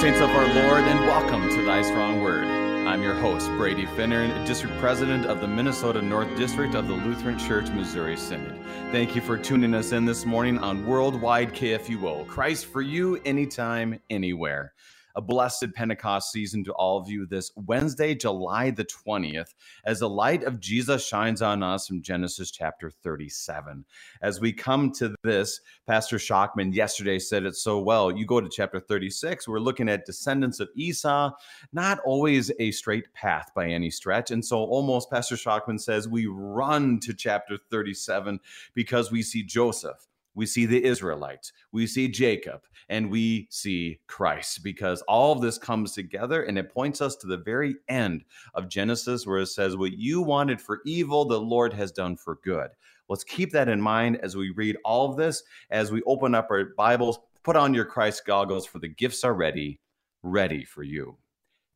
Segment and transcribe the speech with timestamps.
[0.00, 2.46] Saints of our Lord, and welcome to Thy Strong Word.
[2.88, 7.38] I'm your host, Brady Finnern, District President of the Minnesota North District of the Lutheran
[7.38, 8.58] Church Missouri Synod.
[8.92, 12.26] Thank you for tuning us in this morning on Worldwide KFUO.
[12.26, 14.72] Christ for you, anytime, anywhere
[15.20, 19.52] a blessed Pentecost season to all of you this Wednesday, July the 20th,
[19.84, 23.84] as the light of Jesus shines on us from Genesis chapter 37.
[24.22, 28.10] As we come to this, Pastor Shockman yesterday said it so well.
[28.10, 31.32] You go to chapter 36, we're looking at descendants of Esau,
[31.74, 34.30] not always a straight path by any stretch.
[34.30, 38.40] And so, almost, Pastor Shockman says, we run to chapter 37
[38.72, 44.62] because we see Joseph we see the Israelites, we see Jacob, and we see Christ
[44.62, 48.24] because all of this comes together and it points us to the very end
[48.54, 52.38] of Genesis where it says, What you wanted for evil, the Lord has done for
[52.42, 52.70] good.
[53.08, 56.48] Let's keep that in mind as we read all of this, as we open up
[56.50, 59.80] our Bibles, put on your Christ goggles, for the gifts are ready,
[60.22, 61.16] ready for you.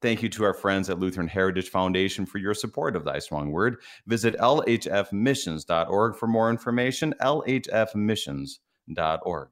[0.04, 3.52] Thank you to our friends at Lutheran Heritage Foundation for your support of Thy Strong
[3.52, 3.78] Word.
[4.06, 7.14] Visit lhfmissions.org for more information.
[7.22, 9.48] lhfmissions.org.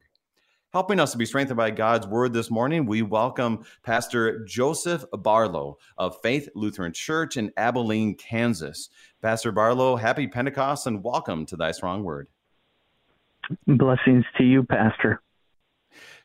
[0.74, 5.78] Helping us to be strengthened by God's Word this morning, we welcome Pastor Joseph Barlow
[5.96, 8.90] of Faith Lutheran Church in Abilene, Kansas.
[9.22, 12.28] Pastor Barlow, happy Pentecost and welcome to Thy Strong Word.
[13.66, 15.22] Blessings to you, Pastor.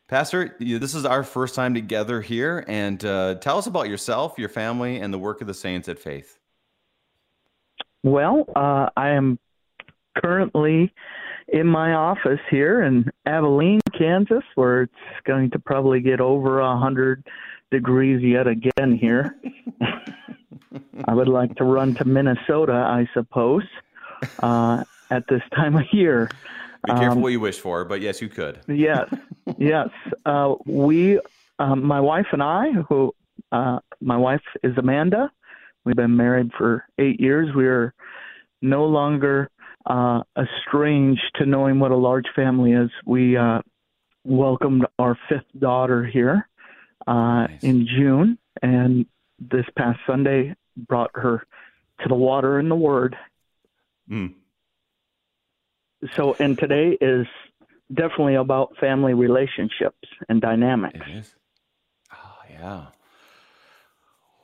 [0.08, 4.48] Pastor, this is our first time together here, and uh, tell us about yourself, your
[4.48, 6.40] family, and the work of the saints at Faith.
[8.04, 9.38] Well, uh, I am
[10.16, 10.94] currently
[11.50, 14.94] in my office here in Abilene, Kansas, where it's
[15.26, 17.28] going to probably get over a hundred
[17.70, 19.36] degrees yet again here.
[21.06, 23.64] I would like to run to Minnesota, I suppose,
[24.40, 26.30] uh, at this time of year.
[26.88, 28.62] Be careful um, what you wish for, but yes, you could.
[28.70, 29.14] yes,
[29.58, 29.90] yes.
[30.26, 31.20] Uh, we,
[31.60, 33.14] um, my wife and I, who
[33.52, 35.30] uh, my wife is Amanda.
[35.84, 37.54] We've been married for eight years.
[37.54, 37.94] We are
[38.62, 39.50] no longer
[39.86, 42.90] uh, estranged to knowing what a large family is.
[43.06, 43.64] We uh,
[44.24, 46.48] welcomed our fifth daughter here
[47.06, 47.64] uh, nice.
[47.64, 49.06] in June, and
[49.40, 51.46] this past Sunday brought her
[52.00, 53.18] to the water and the Word.
[54.10, 54.36] Mm
[56.16, 57.28] so and today is
[57.94, 61.00] definitely about family relationships and dynamics.
[61.08, 61.36] It is.
[62.14, 62.86] Oh yeah.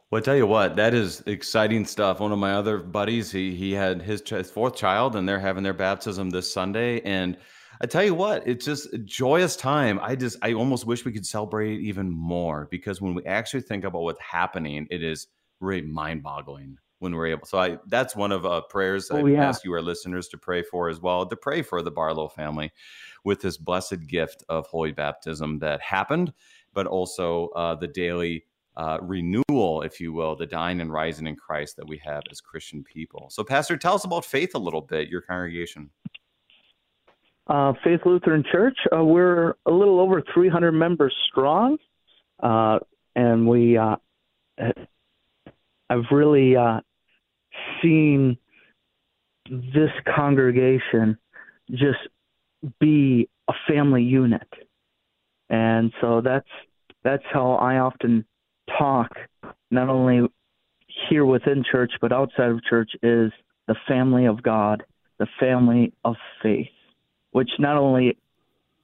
[0.09, 2.19] Well, I tell you what, that is exciting stuff.
[2.19, 5.63] One of my other buddies, he he had his, his fourth child, and they're having
[5.63, 7.01] their baptism this Sunday.
[7.01, 7.35] And
[7.81, 9.99] I tell you what, it's just a joyous time.
[10.03, 13.61] I just, I almost wish we could celebrate it even more because when we actually
[13.61, 15.27] think about what's happening, it is
[15.59, 17.45] really mind-boggling when we're able.
[17.45, 19.47] So I that's one of uh, prayers oh, I yeah.
[19.47, 21.25] ask you our listeners to pray for as well.
[21.25, 22.71] To pray for the Barlow family
[23.23, 26.33] with this blessed gift of holy baptism that happened,
[26.73, 31.35] but also uh, the daily uh, renewal, if you will, the dying and rising in
[31.35, 33.27] Christ that we have as Christian people.
[33.29, 35.09] So, Pastor, tell us about faith a little bit.
[35.09, 35.91] Your congregation.
[37.45, 38.77] Uh, faith Lutheran Church.
[38.95, 41.77] Uh, we're a little over 300 members strong,
[42.41, 42.79] uh,
[43.15, 43.77] and we.
[43.77, 43.97] Uh,
[45.89, 46.79] I've really uh,
[47.81, 48.37] seeing
[49.49, 51.17] this congregation
[51.71, 51.99] just
[52.79, 54.47] be a family unit.
[55.49, 56.47] And so that's
[57.03, 58.25] that's how I often
[58.77, 59.11] talk
[59.69, 60.27] not only
[61.09, 63.31] here within church but outside of church is
[63.67, 64.83] the family of God,
[65.19, 66.67] the family of faith,
[67.31, 68.17] which not only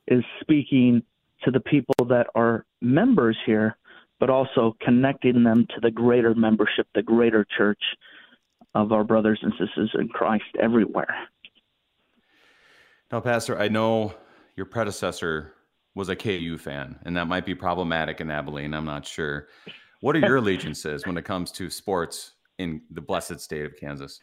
[0.07, 1.03] is speaking
[1.43, 3.77] to the people that are members here,
[4.19, 7.81] but also connecting them to the greater membership, the greater church,
[8.75, 11.27] of our brothers and sisters in Christ everywhere.
[13.11, 14.13] Now, Pastor, I know
[14.55, 15.53] your predecessor
[15.95, 18.73] was a KU fan, and that might be problematic in Abilene.
[18.73, 19.47] I'm not sure.
[20.01, 24.21] What are your allegiances when it comes to sports in the blessed state of Kansas?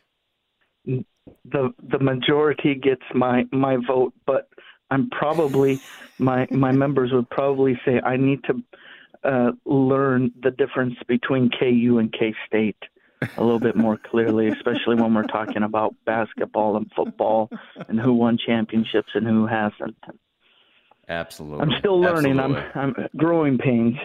[0.85, 4.49] The the majority gets my my vote, but
[4.93, 5.81] I'm probably
[6.19, 8.63] my my members would probably say I need to
[9.25, 12.79] uh, learn the difference between KU and K State
[13.23, 17.49] a little bit more clearly, especially when we're talking about basketball and football
[17.89, 19.97] and who won championships and who hasn't.
[21.09, 21.63] Absolutely.
[21.63, 22.39] I'm still learning.
[22.39, 22.71] Absolutely.
[22.75, 23.97] I'm I'm growing pains.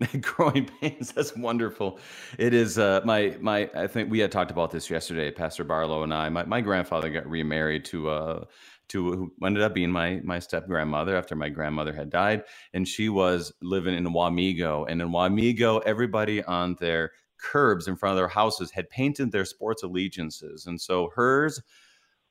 [0.20, 1.12] growing pains.
[1.12, 2.00] That's wonderful.
[2.38, 3.70] It is uh, my my.
[3.74, 6.28] I think we had talked about this yesterday, Pastor Barlow and I.
[6.28, 8.44] My my grandfather got remarried to uh
[8.88, 12.42] to who ended up being my my step grandmother after my grandmother had died,
[12.72, 14.86] and she was living in Wamego.
[14.88, 17.12] And in Wamego, everybody on their
[17.44, 20.66] curbs in front of their houses had painted their sports allegiances.
[20.66, 21.62] And so hers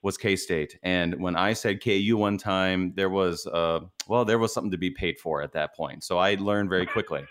[0.01, 0.77] was K State.
[0.83, 4.77] And when I said KU one time, there was uh, well, there was something to
[4.77, 6.03] be paid for at that point.
[6.03, 7.23] So I learned very quickly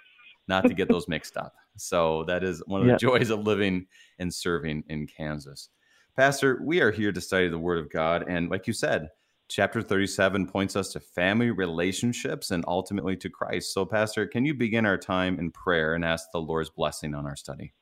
[0.49, 1.55] not to get those mixed up.
[1.76, 3.87] So that is one of the joys of living
[4.19, 5.69] and serving in Kansas.
[6.17, 9.08] Pastor, we are here to study the Word of God, and like you said,
[9.48, 13.72] chapter 37 points us to family relationships and ultimately to Christ.
[13.72, 17.26] So, Pastor, can you begin our time in prayer and ask the Lord's blessing on
[17.26, 17.74] our study?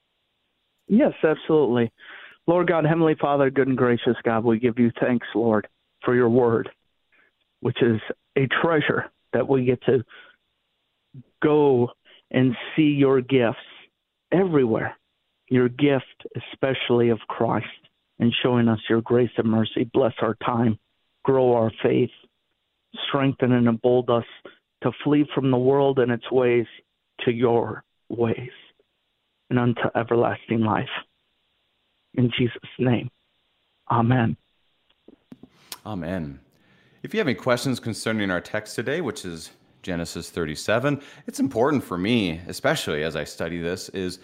[0.89, 1.93] Yes, absolutely.
[2.47, 5.69] Lord God, Heavenly Father, good and gracious God, we give you thanks, Lord,
[6.05, 6.69] for your word,
[7.61, 8.01] which is
[8.37, 10.03] a treasure that we get to
[11.43, 11.91] go
[12.31, 13.59] and see your gifts
[14.33, 14.97] everywhere.
[15.49, 17.67] Your gift, especially of Christ,
[18.19, 19.89] and showing us your grace and mercy.
[19.93, 20.79] Bless our time,
[21.31, 22.11] grow our faith,
[23.09, 24.25] strengthen and embolden us
[24.83, 26.67] to flee from the world and its ways
[27.21, 28.51] to your ways
[29.49, 30.89] and unto everlasting life.
[32.15, 33.11] In Jesus' name,
[33.91, 34.37] Amen.
[35.87, 36.41] Amen.
[37.03, 39.51] If you have any questions concerning our text today, which is
[39.83, 44.19] Genesis 37, it's important for me, especially as I study this, is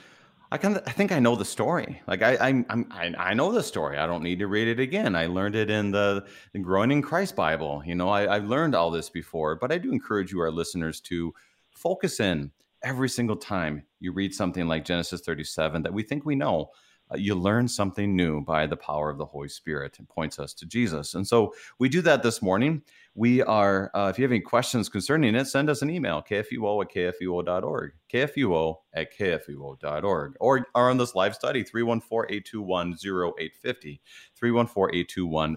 [0.51, 2.03] I kind of I think I know the story.
[2.07, 3.99] Like I I'm, I I know the story.
[3.99, 5.17] I don't need to read it again.
[5.17, 7.83] I learned it in the, the Growing in Christ Bible.
[7.85, 9.57] You know, I, I've learned all this before.
[9.57, 11.35] But I do encourage you, our listeners, to
[11.71, 12.53] focus in
[12.83, 16.71] every single time you read something like Genesis 37 that we think we know
[17.13, 19.99] uh, you learn something new by the power of the Holy Spirit.
[19.99, 21.15] and points us to Jesus.
[21.15, 22.83] And so we do that this morning.
[23.15, 26.83] We are, uh, if you have any questions concerning it, send us an email, kfuo
[26.83, 34.01] at kfuo.org, kfuo at kfuo.org, or, or on this live study, 314 821 0850,
[34.37, 35.57] 314 821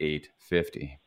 [0.00, 1.00] 0850.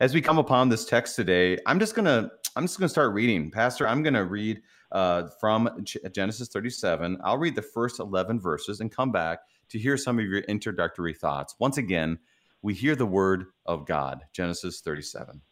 [0.00, 2.92] As we come upon this text today, I'm just going to I'm just going to
[2.92, 3.50] start reading.
[3.50, 4.62] Pastor, I'm going to read
[4.94, 7.18] uh, from Genesis 37.
[7.22, 11.12] I'll read the first 11 verses and come back to hear some of your introductory
[11.12, 11.56] thoughts.
[11.58, 12.18] Once again,
[12.62, 15.42] we hear the word of God, Genesis 37.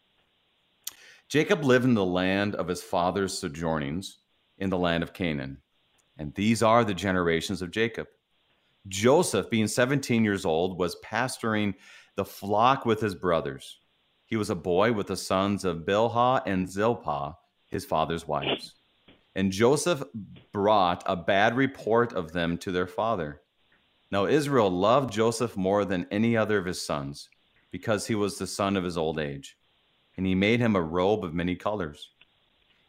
[1.29, 4.19] Jacob lived in the land of his father's sojournings
[4.59, 5.59] in the land of Canaan.
[6.19, 8.07] And these are the generations of Jacob.
[8.89, 11.75] Joseph, being 17 years old, was pasturing
[12.17, 13.81] the flock with his brothers.
[14.27, 17.35] He was a boy with the sons of Bilhah and Zilpah,
[17.67, 18.75] his father's wives.
[19.35, 20.03] And Joseph
[20.53, 23.41] brought a bad report of them to their father.
[24.11, 27.31] Now Israel loved Joseph more than any other of his sons,
[27.71, 29.57] because he was the son of his old age.
[30.17, 32.11] And he made him a robe of many colors.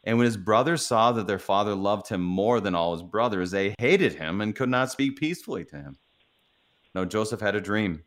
[0.04, 3.50] And when his brothers saw that their father loved him more than all his brothers,
[3.50, 5.96] they hated him and could not speak peacefully to him.
[6.94, 8.04] Now Joseph had a dream,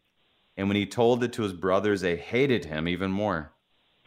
[0.56, 3.54] and when he told it to his brothers, they hated him even more.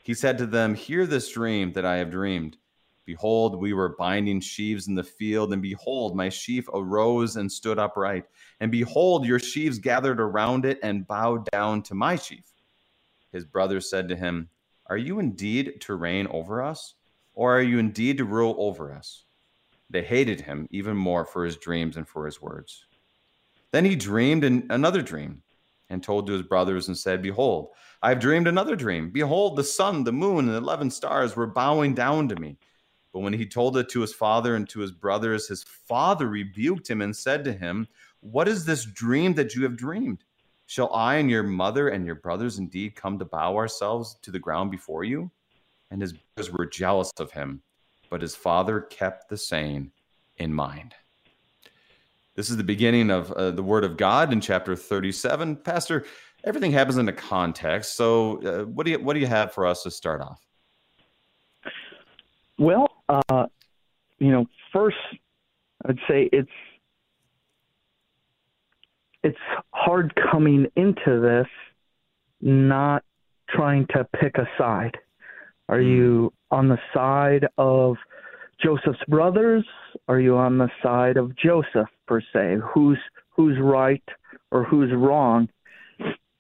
[0.05, 2.57] He said to them, Hear this dream that I have dreamed.
[3.05, 7.79] Behold, we were binding sheaves in the field, and behold, my sheaf arose and stood
[7.79, 8.25] upright.
[8.61, 12.45] And behold, your sheaves gathered around it and bowed down to my sheaf.
[13.33, 14.49] His brothers said to him,
[14.87, 16.95] Are you indeed to reign over us?
[17.35, 19.25] Or are you indeed to rule over us?
[19.89, 22.87] They hated him even more for his dreams and for his words.
[23.73, 25.43] Then he dreamed another dream
[25.89, 27.71] and told to his brothers and said, Behold,
[28.03, 29.11] I have dreamed another dream.
[29.11, 32.57] Behold, the sun, the moon, and the eleven stars were bowing down to me.
[33.13, 36.89] But when he told it to his father and to his brothers, his father rebuked
[36.89, 37.89] him and said to him,
[38.21, 40.25] What is this dream that you have dreamed?
[40.67, 44.39] Shall I and your mother and your brothers indeed come to bow ourselves to the
[44.39, 45.31] ground before you?
[45.91, 47.63] And his brothers were jealous of him,
[48.09, 49.91] but his father kept the saying
[50.37, 50.95] in mind.
[52.37, 55.57] This is the beginning of uh, the Word of God in chapter 37.
[55.57, 56.05] Pastor,
[56.45, 57.97] everything happens in a context.
[57.97, 60.41] So, uh, what do you what do you have for us to start off?
[62.57, 63.47] Well, uh,
[64.19, 64.97] you know, first,
[65.87, 66.49] I'd say it's
[69.23, 69.39] it's
[69.73, 71.49] hard coming into this,
[72.41, 73.05] not
[73.49, 74.97] trying to pick a side.
[75.69, 76.57] Are you hmm.
[76.57, 77.97] on the side of
[78.63, 79.65] Joseph's brothers?
[80.09, 82.57] Are you on the side of Joseph per se?
[82.75, 82.99] Who's
[83.31, 84.03] who's right
[84.51, 85.49] or who's wrong?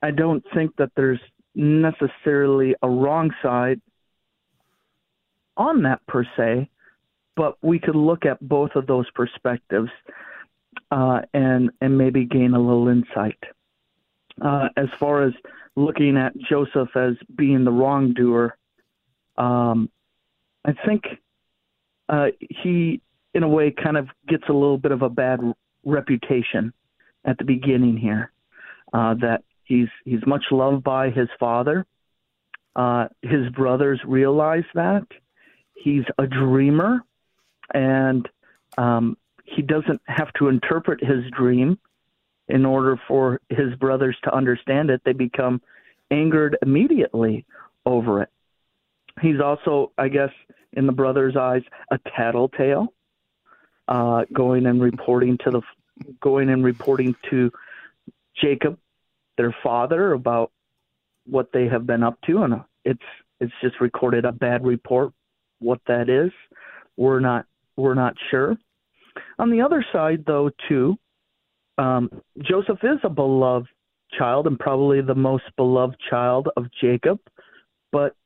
[0.03, 1.21] I don't think that there's
[1.55, 3.81] necessarily a wrong side
[5.57, 6.69] on that per se,
[7.37, 9.91] but we could look at both of those perspectives
[10.91, 13.39] uh, and and maybe gain a little insight.
[14.41, 15.33] Uh, as far as
[15.77, 18.57] looking at Joseph as being the wrongdoer,
[19.37, 19.91] um,
[20.65, 21.05] I think
[22.09, 23.01] uh, he,
[23.35, 25.41] in a way, kind of gets a little bit of a bad
[25.85, 26.73] reputation
[27.25, 28.33] at the beginning here.
[28.93, 31.87] Uh, that he's he's much loved by his father.
[32.75, 35.07] Uh, his brothers realize that,
[35.83, 37.01] he's a dreamer
[37.73, 38.29] and
[38.79, 41.79] um, he doesn't have to interpret his dream.
[42.51, 45.63] in order for his brothers to understand it, they become
[46.11, 47.47] angered immediately
[47.87, 48.29] over it.
[49.21, 50.31] He's also, I guess,
[50.73, 52.93] in the brothers' eyes, a tattletale,
[53.89, 55.63] uh, going and reporting to the
[56.21, 57.53] going and reporting to
[58.41, 58.79] Jacob,
[59.37, 60.51] their father, about
[61.27, 63.03] what they have been up to, and it's
[63.41, 65.13] it's just recorded a bad report.
[65.61, 66.33] What that is,
[66.97, 68.57] we're not we're not sure.
[69.39, 70.97] On the other side, though, too,
[71.79, 72.11] um,
[72.43, 73.69] Joseph is a beloved
[74.19, 77.19] child and probably the most beloved child of Jacob,
[77.93, 78.17] but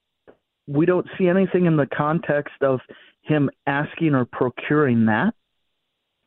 [0.66, 2.80] we don't see anything in the context of
[3.22, 5.34] him asking or procuring that.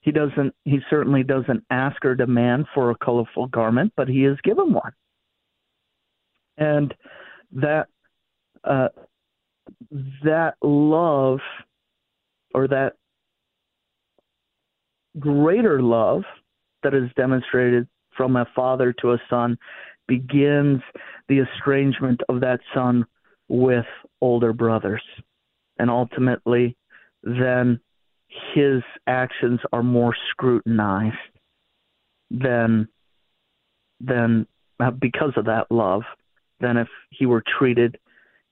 [0.01, 0.55] He doesn't.
[0.63, 4.93] He certainly doesn't ask or demand for a colorful garment, but he is given one,
[6.57, 6.93] and
[7.51, 7.87] that
[8.63, 8.87] uh,
[10.23, 11.39] that love
[12.53, 12.93] or that
[15.19, 16.23] greater love
[16.83, 19.57] that is demonstrated from a father to a son
[20.07, 20.81] begins
[21.27, 23.05] the estrangement of that son
[23.49, 23.85] with
[24.21, 25.03] older brothers.
[25.79, 26.75] And ultimately,
[27.23, 27.79] then
[28.53, 31.15] his actions are more scrutinized
[32.29, 32.87] than
[33.99, 34.47] than
[34.79, 36.03] uh, because of that love
[36.59, 37.97] than if he were treated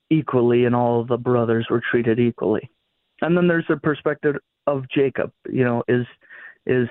[0.09, 2.69] equally and all the brothers were treated equally.
[3.21, 4.35] And then there's the perspective
[4.67, 5.31] of Jacob.
[5.49, 6.05] You know, is
[6.65, 6.87] is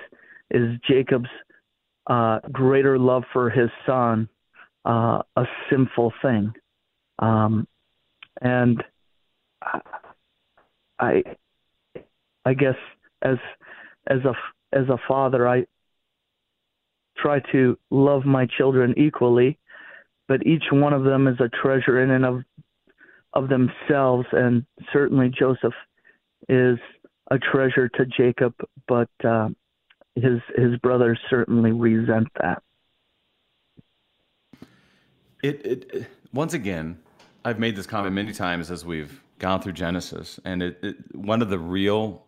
[0.51, 1.29] is Jacob's
[2.07, 4.29] uh, greater love for his son
[4.85, 6.53] uh, a sinful thing?
[7.19, 7.67] Um,
[8.41, 8.83] and
[10.99, 11.23] I,
[12.45, 12.77] I guess
[13.23, 13.37] as
[14.07, 14.35] as a
[14.77, 15.65] as a father, I
[17.17, 19.59] try to love my children equally,
[20.29, 22.43] but each one of them is a treasure in and of
[23.35, 25.75] of themselves, and certainly Joseph
[26.49, 26.79] is
[27.31, 28.55] a treasure to Jacob,
[28.87, 29.49] but uh,
[30.15, 32.63] his his brothers certainly resent that.
[35.43, 36.99] It, it once again,
[37.45, 41.43] I've made this comment many times as we've gone through Genesis, and it, it, one
[41.43, 42.25] of the real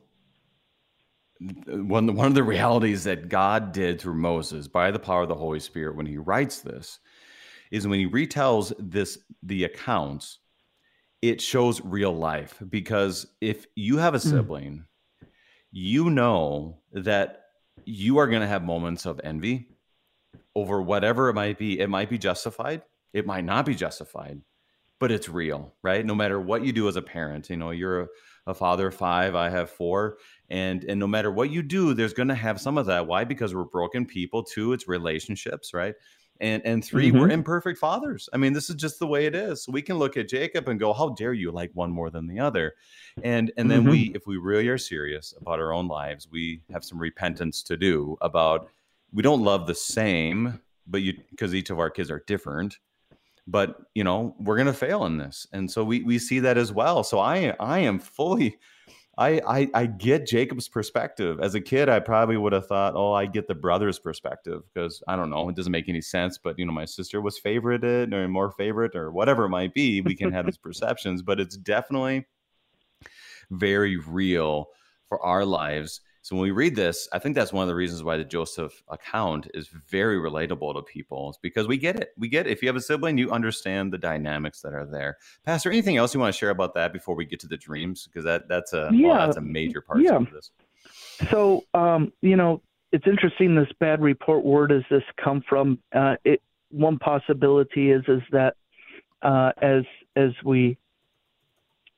[1.40, 5.34] one one of the realities that God did through Moses by the power of the
[5.34, 6.98] Holy Spirit when He writes this
[7.70, 10.38] is when He retells this the accounts
[11.28, 14.28] it shows real life because if you have a hmm.
[14.28, 14.84] sibling,
[15.22, 15.26] mm.
[15.72, 17.42] you know that
[17.84, 19.68] you are going to have moments of envy
[20.54, 21.78] over whatever it might be.
[21.78, 24.40] It might be justified, it might not be justified,
[24.98, 26.04] but it's real, right?
[26.04, 28.06] No matter what you do as a parent, you know, you're a,
[28.48, 30.18] a father of five, I have four,
[30.48, 33.06] and and no matter what you do, there's going to have some of that.
[33.06, 33.24] Why?
[33.24, 34.42] Because we're broken people.
[34.42, 35.94] Two, it's relationships, right?
[36.40, 37.20] And and 3 we mm-hmm.
[37.20, 38.28] we're imperfect fathers.
[38.32, 39.62] I mean this is just the way it is.
[39.62, 42.26] So we can look at jacob and go how dare you like one more than
[42.26, 42.74] the other?
[43.22, 43.90] And and then mm-hmm.
[43.90, 47.76] we if we really are serious about our own lives we have some repentance to
[47.76, 48.68] do about
[49.12, 52.78] we don't love the same but you because each of our kids are different
[53.46, 55.46] but you know we're going to fail in this.
[55.52, 57.04] And so we we see that as well.
[57.04, 58.58] So i i am fully
[59.18, 61.40] I, I, I get Jacob's perspective.
[61.40, 65.02] As a kid, I probably would have thought, oh, I get the brother's perspective because
[65.08, 66.36] I don't know, it doesn't make any sense.
[66.36, 70.02] But you know, my sister was favorited or more favorite or whatever it might be.
[70.02, 72.26] We can have these perceptions, but it's definitely
[73.50, 74.66] very real
[75.08, 78.02] for our lives so when we read this, I think that's one of the reasons
[78.02, 81.30] why the Joseph account is very relatable to people.
[81.30, 82.14] Is because we get it.
[82.18, 82.50] We get it.
[82.50, 85.18] If you have a sibling, you understand the dynamics that are there.
[85.44, 88.08] Pastor, anything else you want to share about that before we get to the dreams?
[88.08, 90.16] Because that that's a yeah, well, that's a major part yeah.
[90.16, 90.50] of this.
[91.30, 93.54] So um, you know, it's interesting.
[93.54, 94.44] This bad report.
[94.44, 95.78] Where does this come from?
[95.94, 96.42] Uh, it
[96.72, 98.56] one possibility is is that
[99.22, 99.84] uh, as
[100.16, 100.76] as we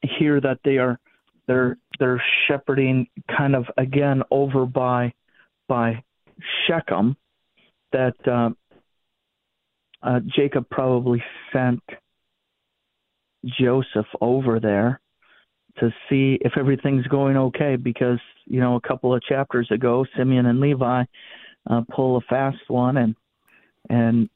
[0.02, 1.00] hear that they are
[1.48, 5.12] they're they're shepherding kind of again over by
[5.66, 6.04] by
[6.66, 7.16] Shechem
[7.92, 8.50] that uh,
[10.02, 11.82] uh, Jacob probably sent
[13.44, 15.00] Joseph over there
[15.80, 20.46] to see if everything's going okay because you know a couple of chapters ago Simeon
[20.46, 21.04] and Levi
[21.68, 23.16] uh, pull a fast one and
[23.88, 24.28] and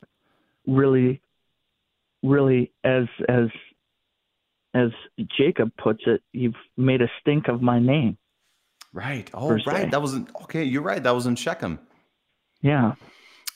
[0.66, 1.20] really
[2.22, 3.48] really as as
[4.74, 4.90] as
[5.36, 8.16] Jacob puts it, you've made a stink of my name.
[8.92, 9.30] Right.
[9.32, 9.90] Oh, right.
[9.90, 10.64] That wasn't okay.
[10.64, 11.02] You're right.
[11.02, 11.78] That was in Shechem.
[12.60, 12.94] Yeah.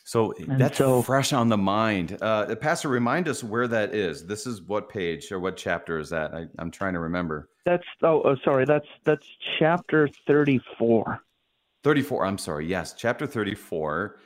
[0.05, 2.17] So and that's so, fresh on the mind.
[2.21, 4.25] Uh, Pastor, remind us where that is.
[4.25, 6.33] This is what page or what chapter is that?
[6.33, 7.49] I, am trying to remember.
[7.65, 8.65] That's oh, oh, sorry.
[8.65, 9.27] That's that's
[9.59, 11.21] chapter 34.
[11.83, 12.25] 34.
[12.25, 12.67] I'm sorry.
[12.67, 14.17] Yes, chapter 34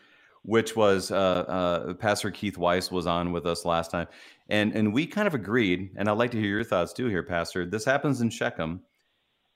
[0.43, 4.09] which was uh, uh, Pastor Keith Weiss was on with us last time,
[4.49, 5.91] and and we kind of agreed.
[5.97, 7.67] And I'd like to hear your thoughts too, here, Pastor.
[7.67, 8.81] This happens in Shechem.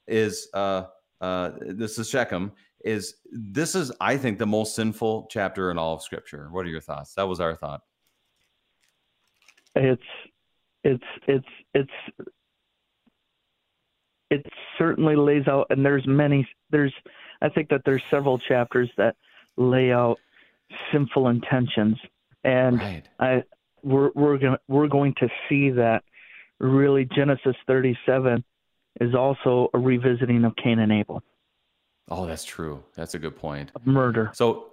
[0.06, 0.84] Is uh,
[1.20, 2.52] uh, this is Shechem,
[2.84, 6.48] is this is I think the most sinful chapter in all of Scripture.
[6.50, 7.14] What are your thoughts?
[7.14, 7.80] That was our thought.
[9.74, 10.02] It's
[10.84, 12.28] it's it's it's
[14.30, 14.46] it
[14.78, 16.46] certainly lays out, and there's many.
[16.70, 16.92] There's
[17.40, 19.16] I think that there's several chapters that
[19.56, 20.18] lay out
[20.92, 21.96] sinful intentions,
[22.42, 23.08] and right.
[23.18, 23.42] I
[23.82, 26.02] we're we're going we're going to see that
[26.58, 28.44] really Genesis 37
[29.00, 31.22] is also a revisiting of Cain and Abel.
[32.08, 32.82] Oh, that's true.
[32.94, 33.72] That's a good point.
[33.84, 34.30] Murder.
[34.34, 34.72] So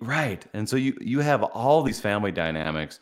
[0.00, 3.00] right, and so you you have all these family dynamics.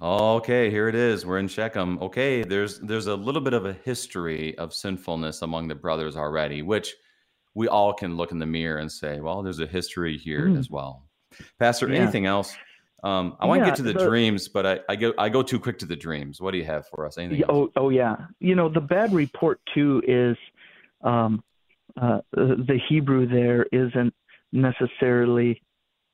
[0.00, 1.24] Okay, here it is.
[1.24, 1.98] We're in Shechem.
[2.02, 6.62] Okay, there's there's a little bit of a history of sinfulness among the brothers already,
[6.62, 6.94] which
[7.54, 10.58] we all can look in the mirror and say, well, there's a history here mm.
[10.58, 11.05] as well.
[11.58, 12.00] Pastor, yeah.
[12.00, 12.54] anything else?
[13.02, 15.42] Um, I want to get to the, the, dreams, but I, I go I go
[15.42, 16.40] too quick to the dreams.
[16.40, 17.18] What do you have for us?
[17.18, 17.44] Anything?
[17.48, 18.16] Oh, oh yeah.
[18.40, 20.36] You know, the bad report too is
[21.02, 21.44] um,
[22.00, 24.14] uh, the Hebrew there isn't
[24.52, 25.62] necessarily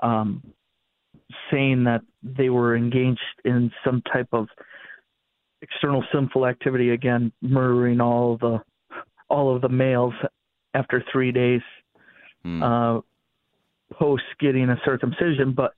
[0.02, 0.42] um,
[1.50, 4.48] saying that they were engaged in some type of
[5.62, 6.90] external sinful activity.
[6.90, 8.60] Again, murdering all the
[9.30, 10.14] all of the males
[10.74, 11.62] after three days
[12.42, 12.62] hmm.
[12.62, 13.00] uh,
[13.98, 15.74] post getting a circumcision, but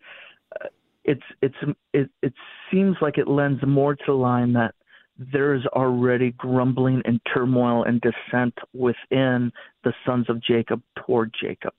[0.61, 0.69] uh,
[1.05, 1.55] it's it's
[1.93, 2.33] it it
[2.71, 4.75] seems like it lends more to the line that
[5.19, 9.53] there's already grumbling and turmoil and dissent within
[9.85, 11.73] the sons of Jacob toward Jacob.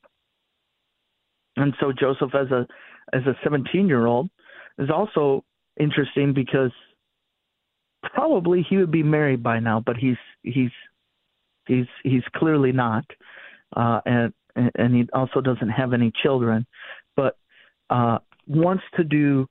[1.57, 2.67] And so Joseph as a
[3.13, 4.29] as a 17 year old
[4.77, 5.43] is also
[5.79, 6.71] interesting because
[8.03, 10.71] probably he would be married by now, but he's he's
[11.67, 13.05] he's he's clearly not,
[13.75, 16.65] uh, and and he also doesn't have any children,
[17.15, 17.37] but
[17.89, 19.47] uh, wants to do,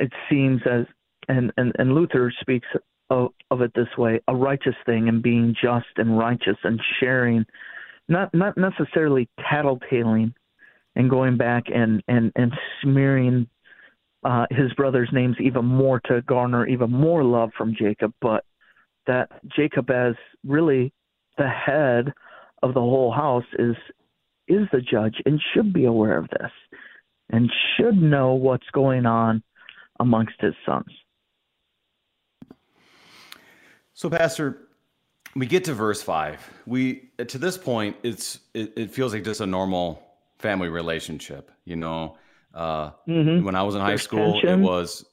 [0.00, 0.86] it seems as
[1.28, 2.68] and and, and Luther speaks
[3.10, 7.44] of, of it this way: a righteous thing and being just and righteous and sharing,
[8.08, 10.32] not not necessarily tattletaling,
[10.94, 12.52] and going back and and and
[12.82, 13.48] smearing
[14.24, 18.44] uh, his brother's names even more to garner even more love from Jacob, but
[19.06, 20.92] that Jacob as really
[21.38, 22.12] the head
[22.62, 23.76] of the whole house is
[24.48, 26.50] is the judge and should be aware of this
[27.30, 29.42] and should know what's going on
[29.98, 30.90] amongst his sons.
[33.94, 34.68] So, Pastor,
[35.34, 36.48] we get to verse five.
[36.66, 40.02] We to this point, it's it, it feels like just a normal
[40.38, 41.50] family relationship.
[41.64, 42.16] You know,
[42.54, 43.44] uh, mm-hmm.
[43.44, 44.60] when I was in high school, tension.
[44.60, 45.04] it was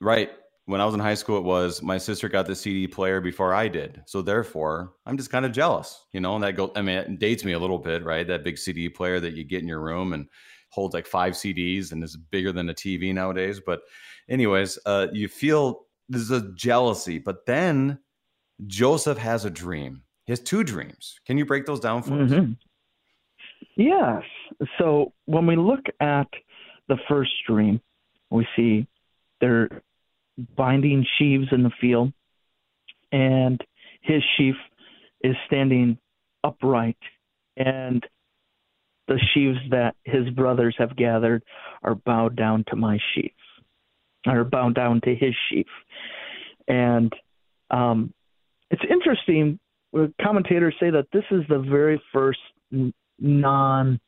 [0.00, 0.30] right.
[0.68, 3.54] When I was in high school, it was my sister got the CD player before
[3.54, 6.04] I did, so therefore I'm just kind of jealous.
[6.12, 6.72] You know, and that go.
[6.76, 8.26] I mean, it dates me a little bit, right?
[8.26, 10.28] That big CD player that you get in your room and
[10.68, 13.62] holds like five CDs and is bigger than a TV nowadays.
[13.64, 13.80] But,
[14.28, 17.98] anyways, uh, you feel there's a jealousy, but then
[18.66, 20.02] Joseph has a dream.
[20.26, 21.18] He has two dreams.
[21.24, 22.52] Can you break those down for mm-hmm.
[22.52, 22.56] us?
[23.74, 24.22] Yes.
[24.76, 26.28] So when we look at
[26.88, 27.80] the first dream,
[28.28, 28.86] we see
[29.40, 29.70] they're
[30.56, 32.12] binding sheaves in the field,
[33.12, 33.60] and
[34.02, 34.54] his sheaf
[35.22, 35.98] is standing
[36.44, 36.98] upright,
[37.56, 38.04] and
[39.08, 41.42] the sheaves that his brothers have gathered
[41.82, 43.32] are bowed down to my sheaf,
[44.26, 45.66] are bowed down to his sheaf.
[46.68, 47.12] And
[47.70, 48.12] um,
[48.70, 49.58] it's interesting.
[50.20, 52.40] Commentators say that this is the very first
[53.18, 53.98] non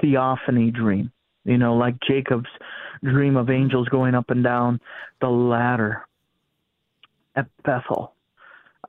[0.00, 1.12] theophany dream.
[1.44, 2.50] You know, like Jacob's
[3.02, 4.80] dream of angels going up and down
[5.20, 6.06] the ladder
[7.34, 8.14] at Bethel.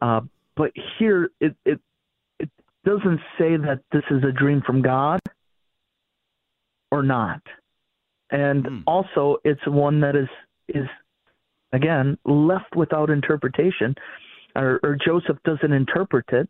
[0.02, 0.22] Uh,
[0.56, 1.80] but here, it, it
[2.40, 2.50] it
[2.86, 5.20] doesn't say that this is a dream from God
[6.92, 7.42] or not.
[8.30, 8.84] And mm.
[8.86, 10.30] also, it's one that is
[10.68, 10.88] is
[11.72, 13.96] again left without interpretation,
[14.56, 16.50] or, or Joseph doesn't interpret it.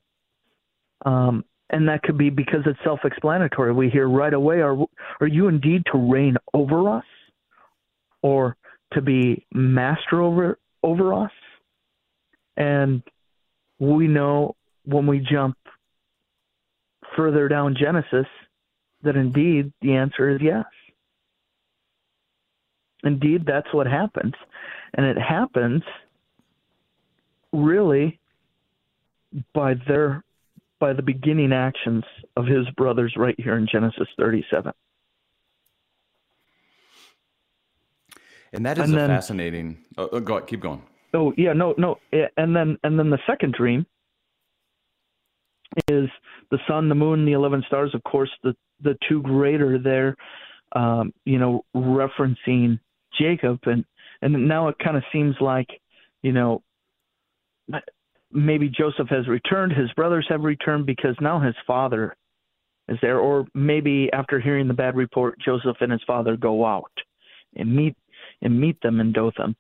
[1.06, 3.74] Um, and that could be because it's self-explanatory.
[3.74, 4.78] We hear right away, "Are
[5.22, 7.06] are you indeed to reign over us,
[8.24, 8.58] or
[8.94, 11.32] to be master over over us?"
[12.58, 13.04] And
[13.78, 14.56] we know
[14.86, 15.58] when we jump
[17.16, 18.28] further down Genesis
[19.04, 20.66] that indeed the answer is yes.
[23.04, 24.34] Indeed, that's what happens,
[24.94, 25.84] and it happens
[27.52, 28.20] really
[29.54, 30.24] by their
[30.80, 32.04] by the beginning actions
[32.36, 34.74] of his brothers right here in Genesis 37.
[38.54, 39.78] And that is and a then, fascinating.
[39.98, 40.82] Oh, oh, go keep going.
[41.14, 41.98] Oh yeah, no, no,
[42.38, 43.86] and then and then the second dream
[45.88, 46.10] is
[46.52, 47.94] the sun, the moon, the eleven stars.
[47.94, 50.16] Of course, the the two greater there,
[50.76, 52.80] um, you know, referencing
[53.20, 53.84] Jacob, and
[54.22, 55.68] and now it kind of seems like,
[56.22, 56.62] you know,
[58.32, 62.16] maybe Joseph has returned, his brothers have returned because now his father
[62.88, 66.92] is there, or maybe after hearing the bad report, Joseph and his father go out
[67.56, 67.96] and meet
[68.44, 69.56] and meet them in Dothan,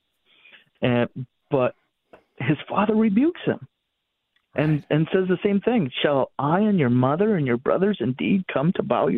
[0.81, 1.09] and
[1.49, 1.75] but
[2.37, 3.67] his father rebukes him
[4.55, 5.89] and and says the same thing.
[6.01, 9.09] Shall i and your mother and your brothers indeed come to bow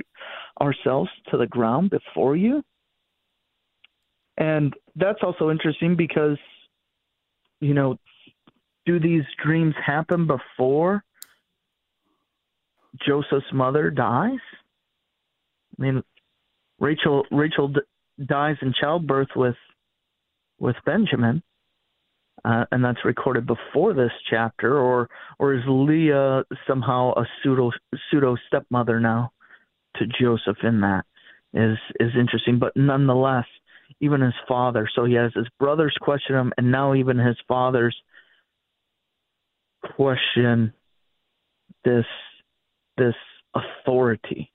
[0.62, 2.64] ourselves to the ground before you?
[4.38, 6.38] And that's also interesting because
[7.60, 7.98] you know
[8.86, 11.04] do these dreams happen before
[13.06, 14.40] joseph's mother dies?
[15.78, 16.04] I mean
[16.80, 17.74] rachel rachel
[18.24, 19.56] dies in childbirth with
[20.60, 21.44] with benjamin
[22.46, 27.72] uh, and that's recorded before this chapter, or or is Leah somehow a pseudo
[28.10, 29.32] pseudo stepmother now
[29.96, 31.06] to Joseph in that
[31.54, 33.46] is is interesting, but nonetheless,
[34.00, 34.88] even his father.
[34.94, 37.96] So he has his brothers question him, and now even his father's
[39.96, 40.74] question
[41.84, 42.06] this
[42.98, 43.16] this
[43.56, 44.52] authority.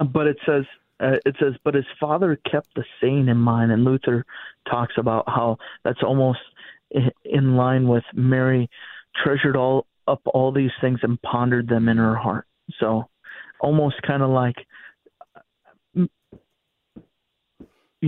[0.00, 0.64] But it says
[1.00, 4.26] uh, it says, but his father kept the saying in mind, and Luther
[4.68, 6.40] talks about how that's almost
[7.24, 8.68] in line with Mary
[9.24, 12.46] treasured all up all these things and pondered them in her heart.
[12.78, 13.08] So,
[13.60, 14.56] almost kind of like,
[15.94, 16.08] you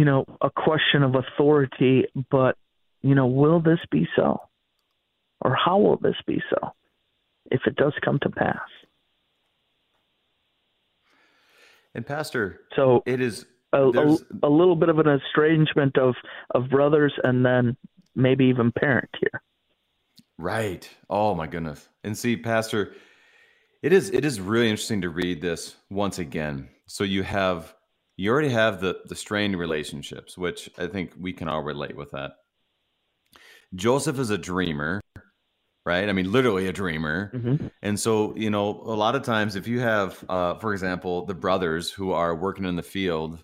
[0.04, 2.56] know, a question of authority, but
[3.02, 4.40] you know, will this be so,
[5.40, 6.72] or how will this be so,
[7.50, 8.60] if it does come to pass?
[11.94, 16.14] And Pastor, so it is a, a, a, little bit of an estrangement of
[16.54, 17.76] of brothers, and then
[18.14, 19.42] maybe even parent here.
[20.38, 20.88] Right.
[21.10, 21.88] Oh my goodness.
[22.02, 22.94] And see, Pastor,
[23.82, 26.68] it is it is really interesting to read this once again.
[26.86, 27.74] So you have
[28.16, 32.10] you already have the the strained relationships, which I think we can all relate with
[32.12, 32.32] that.
[33.74, 35.01] Joseph is a dreamer
[35.84, 36.08] right?
[36.08, 37.32] I mean, literally a dreamer.
[37.34, 37.66] Mm-hmm.
[37.82, 41.34] And so, you know, a lot of times if you have, uh, for example, the
[41.34, 43.42] brothers who are working in the field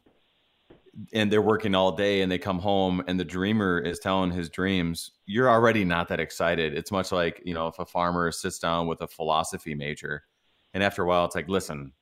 [1.13, 4.49] and they're working all day and they come home and the dreamer is telling his
[4.49, 6.75] dreams, you're already not that excited.
[6.75, 10.23] It's much like, you know, if a farmer sits down with a philosophy major
[10.75, 11.93] and after a while it's like, listen,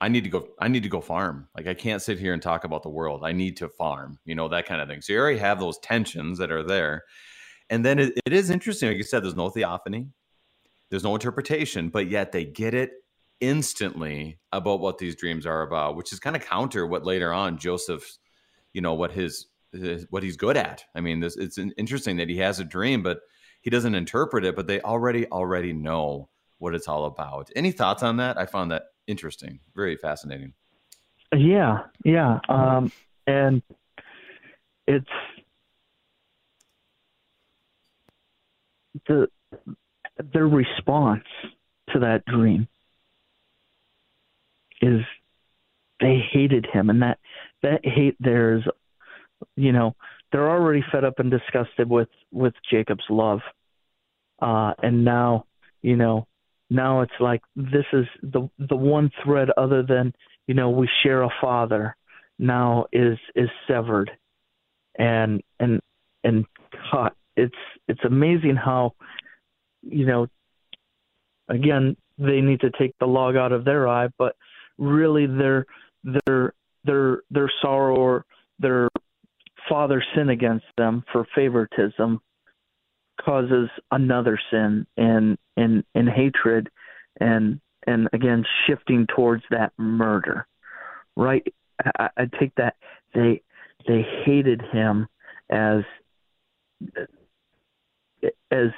[0.00, 1.48] I need to go I need to go farm.
[1.56, 3.22] Like I can't sit here and talk about the world.
[3.22, 5.02] I need to farm, you know, that kind of thing.
[5.02, 7.04] So you already have those tensions that are there.
[7.70, 10.08] And then it, it is interesting, like you said, there's no theophany,
[10.90, 12.90] there's no interpretation, but yet they get it
[13.40, 17.56] instantly about what these dreams are about, which is kind of counter what later on
[17.56, 18.18] Joseph's,
[18.74, 20.84] you know, what his, his what he's good at.
[20.94, 23.20] I mean, this it's interesting that he has a dream, but
[23.62, 26.28] he doesn't interpret it, but they already already know
[26.58, 27.50] what it's all about.
[27.54, 28.36] Any thoughts on that?
[28.36, 30.54] I found that interesting, very fascinating.
[31.32, 32.90] Yeah, yeah, um,
[33.26, 33.62] and
[34.88, 35.06] it's
[39.06, 39.28] the
[40.32, 41.24] their response
[41.92, 42.68] to that dream
[44.80, 45.00] is
[46.00, 47.18] they hated him and that
[47.62, 48.62] that hate there is
[49.56, 49.94] you know
[50.32, 53.40] they're already fed up and disgusted with with Jacob's love.
[54.40, 55.46] Uh and now
[55.82, 56.26] you know
[56.70, 60.14] now it's like this is the the one thread other than
[60.46, 61.96] you know we share a father
[62.38, 64.10] now is is severed
[64.98, 65.80] and and
[66.24, 66.46] and
[66.90, 67.54] cut it's
[67.88, 68.94] it's amazing how
[69.82, 70.26] you know
[71.48, 74.36] again they need to take the log out of their eye but
[74.78, 75.66] really their
[76.04, 76.52] their
[76.84, 78.24] their their sorrow or
[78.58, 78.88] their
[79.68, 82.20] father sin against them for favoritism
[83.24, 86.68] causes another sin and and and hatred
[87.20, 90.46] and and again shifting towards that murder
[91.16, 91.46] right?
[91.98, 92.76] I, I take that
[93.14, 93.42] they
[93.86, 95.06] they hated him
[95.50, 95.82] as
[98.50, 98.70] as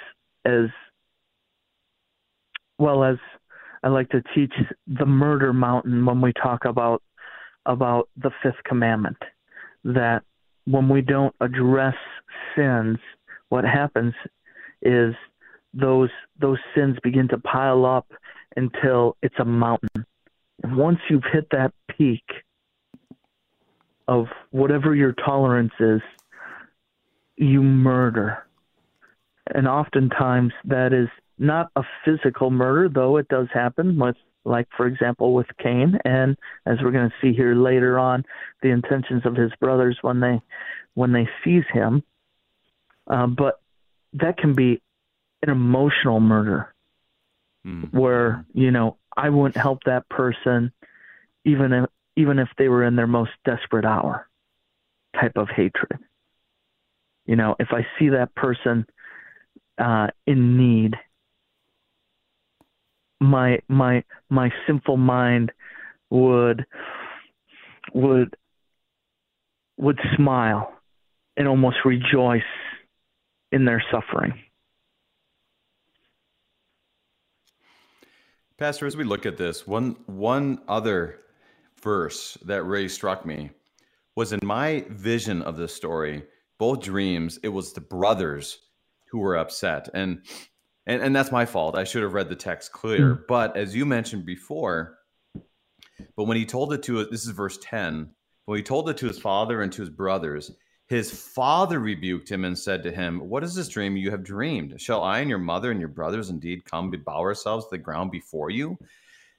[0.44, 0.66] as
[2.78, 3.16] well as
[3.82, 4.52] I like to teach
[4.86, 7.02] the murder mountain when we talk about
[7.66, 9.18] about the fifth commandment
[9.84, 10.22] that
[10.64, 11.94] when we don't address
[12.56, 12.98] sins
[13.48, 14.14] what happens
[14.82, 15.14] is
[15.74, 18.06] those those sins begin to pile up
[18.56, 20.06] until it's a mountain.
[20.62, 22.24] And once you've hit that peak
[24.08, 26.00] of whatever your tolerance is
[27.36, 28.44] you murder
[29.46, 34.86] and oftentimes that is not a physical murder, though it does happen with like for
[34.86, 35.98] example with Cain.
[36.04, 38.24] And as we're going to see here later on
[38.62, 40.40] the intentions of his brothers when they
[40.94, 42.02] when they seize him.
[43.08, 43.60] Uh, but
[44.14, 44.80] that can be
[45.42, 46.72] an emotional murder
[47.66, 47.96] mm-hmm.
[47.96, 50.72] where you know I wouldn't help that person
[51.44, 54.28] even if even if they were in their most desperate hour
[55.18, 55.98] type of hatred.
[57.26, 58.86] You know if I see that person
[59.82, 60.94] uh, in need
[63.22, 65.52] my my my sinful mind
[66.10, 66.66] would
[67.94, 68.36] would
[69.78, 70.72] would smile
[71.36, 72.42] and almost rejoice
[73.52, 74.34] in their suffering.
[78.58, 81.20] Pastor, as we look at this, one one other
[81.82, 83.50] verse that really struck me
[84.14, 86.24] was in my vision of this story,
[86.58, 88.58] both dreams, it was the brothers
[89.12, 89.88] who were upset.
[89.94, 90.22] And
[90.86, 91.76] and, and that's my fault.
[91.76, 93.14] I should have read the text clear.
[93.14, 93.26] Mm.
[93.28, 94.98] But as you mentioned before,
[96.16, 98.10] but when he told it to this is verse 10,
[98.46, 100.50] when he told it to his father and to his brothers,
[100.88, 104.80] his father rebuked him and said to him, What is this dream you have dreamed?
[104.80, 107.78] Shall I and your mother and your brothers indeed come to bow ourselves to the
[107.78, 108.76] ground before you?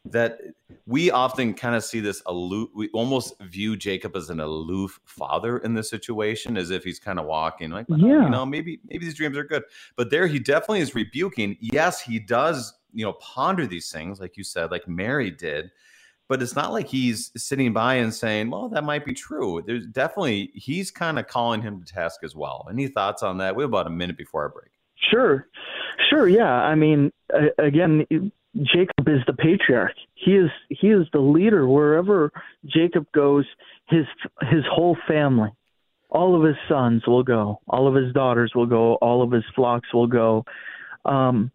[0.06, 0.42] That
[0.86, 5.60] we often kind of see this aloof, we almost view Jacob as an aloof father
[5.60, 8.24] in this situation, as if he's kind of walking like, well, yeah.
[8.24, 9.64] you know, maybe maybe these dreams are good.
[9.96, 11.58] But there he definitely is rebuking.
[11.62, 15.72] Yes, he does, you know, ponder these things, like you said, like Mary did
[16.30, 19.86] but it's not like he's sitting by and saying, "Well, that might be true." There's
[19.88, 22.68] definitely he's kind of calling him to task as well.
[22.72, 23.56] Any thoughts on that?
[23.56, 24.72] We have about a minute before our break.
[25.12, 25.48] Sure,
[26.10, 26.52] sure, yeah.
[26.52, 27.12] I mean,
[27.58, 28.06] again,
[28.56, 29.96] Jacob is the patriarch.
[30.14, 32.32] He is he is the leader wherever
[32.66, 33.46] Jacob goes.
[33.88, 34.06] His
[34.42, 35.50] his whole family,
[36.10, 37.60] all of his sons will go.
[37.68, 38.96] All of his daughters will go.
[38.96, 40.46] All of his flocks will go.
[41.04, 41.52] Um,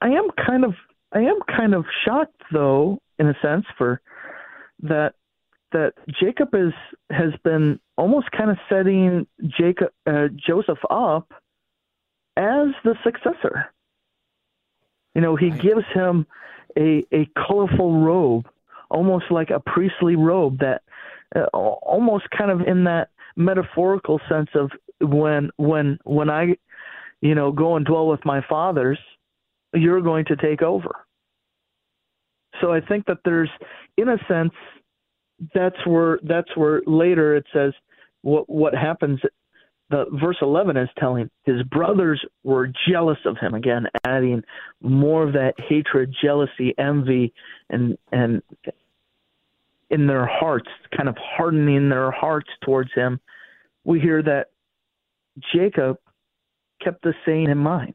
[0.00, 0.74] I am kind of
[1.12, 4.00] I am kind of shocked, though, in a sense, for
[4.82, 5.14] that
[5.72, 6.72] that Jacob is
[7.10, 9.26] has been almost kind of setting
[9.58, 11.30] Jacob uh, Joseph up
[12.36, 13.66] as the successor.
[15.18, 15.60] You know, he right.
[15.60, 16.24] gives him
[16.78, 18.46] a a colorful robe,
[18.88, 20.82] almost like a priestly robe that
[21.34, 26.56] uh, almost kind of in that metaphorical sense of when when when I
[27.20, 29.00] you know go and dwell with my fathers
[29.74, 30.94] you're going to take over.
[32.60, 33.50] So I think that there's,
[33.96, 34.52] in a sense,
[35.52, 37.72] that's where that's where later it says
[38.22, 39.18] what what happens.
[39.90, 44.42] The verse 11 is telling his brothers were jealous of him again, adding
[44.82, 47.32] more of that hatred, jealousy, envy,
[47.70, 48.42] and and
[49.90, 53.18] in their hearts, kind of hardening their hearts towards him.
[53.84, 54.48] We hear that
[55.54, 55.98] Jacob
[56.82, 57.94] kept the saying in mind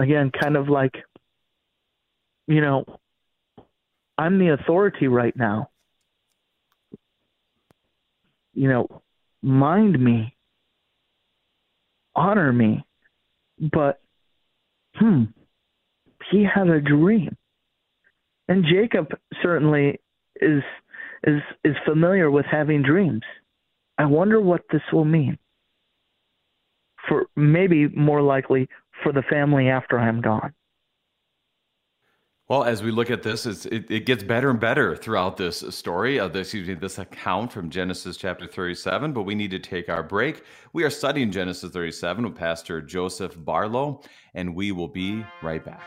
[0.00, 0.94] again, kind of like,
[2.46, 2.84] you know,
[4.16, 5.70] I'm the authority right now.
[8.54, 9.02] You know,
[9.42, 10.34] mind me,
[12.14, 12.84] honor me.
[13.72, 14.00] But,
[14.94, 15.24] hmm,
[16.30, 17.36] he had a dream.
[18.48, 19.08] And Jacob
[19.42, 20.00] certainly
[20.40, 20.62] is
[21.24, 23.22] is is familiar with having dreams.
[23.98, 25.38] I wonder what this will mean.
[27.08, 28.68] For maybe more likely
[29.02, 30.52] for the family after I'm gone.
[32.50, 36.18] Well, as we look at this, it, it, gets better and better throughout this story,
[36.18, 39.12] of this, excuse me, this account from Genesis chapter 37.
[39.12, 40.42] But we need to take our break.
[40.72, 44.02] We are studying Genesis 37 with Pastor Joseph Barlow,
[44.34, 45.86] and we will be right back.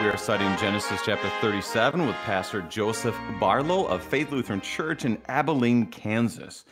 [0.00, 5.20] We are studying Genesis chapter 37 with Pastor Joseph Barlow of Faith Lutheran Church in
[5.26, 6.64] Abilene, Kansas.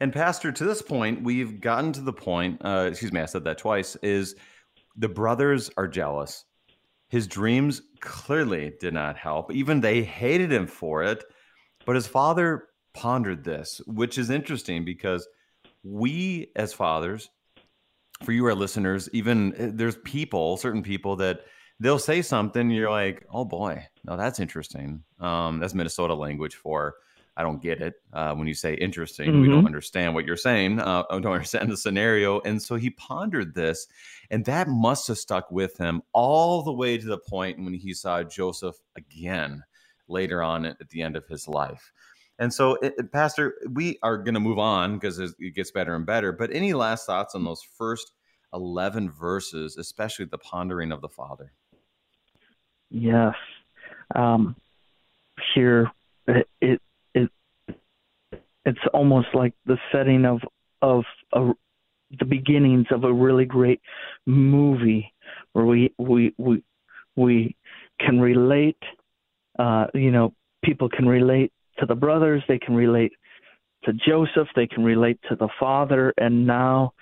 [0.00, 3.44] And, Pastor, to this point, we've gotten to the point, uh, excuse me, I said
[3.44, 4.34] that twice, is
[4.96, 6.44] the brothers are jealous.
[7.08, 9.52] His dreams clearly did not help.
[9.52, 11.22] Even they hated him for it.
[11.84, 15.28] But his father pondered this, which is interesting because
[15.84, 17.30] we, as fathers,
[18.24, 21.42] for you, our listeners, even uh, there's people, certain people that
[21.80, 26.94] they'll say something you're like oh boy no that's interesting um, that's minnesota language for
[27.36, 27.94] I don't get it.
[28.14, 29.42] Uh, when you say interesting, mm-hmm.
[29.42, 29.66] we don't mm-hmm.
[29.66, 30.80] understand what you're saying.
[30.80, 32.40] Uh, don't understand the scenario.
[32.40, 33.86] And so he pondered this,
[34.30, 37.92] and that must have stuck with him all the way to the point when he
[37.92, 39.62] saw Joseph again
[40.08, 41.92] later on at the end of his life.
[42.38, 46.06] And so, it, Pastor, we are going to move on because it gets better and
[46.06, 46.32] better.
[46.32, 48.12] But any last thoughts on those first
[48.54, 51.52] 11 verses, especially the pondering of the Father?
[52.90, 53.34] Yes.
[54.14, 54.56] Um,
[55.54, 55.90] here,
[56.26, 56.80] it, it,
[57.14, 57.30] it
[58.64, 60.40] it's almost like the setting of
[60.82, 61.52] of a,
[62.18, 63.80] the beginnings of a really great
[64.26, 65.12] movie
[65.52, 66.62] where we we we
[67.16, 67.56] we
[68.00, 68.78] can relate
[69.58, 70.32] uh, you know
[70.64, 73.12] people can relate to the brothers, they can relate
[73.84, 76.92] to Joseph, they can relate to the father, and now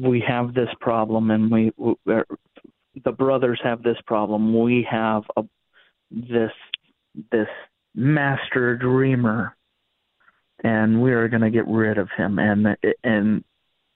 [0.00, 1.94] we have this problem, and we, we
[3.02, 4.58] the brothers have this problem.
[4.58, 5.44] We have a
[6.10, 6.52] this
[7.30, 7.48] this
[7.94, 9.56] master dreamer,
[10.62, 12.38] and we are going to get rid of him.
[12.38, 13.44] And and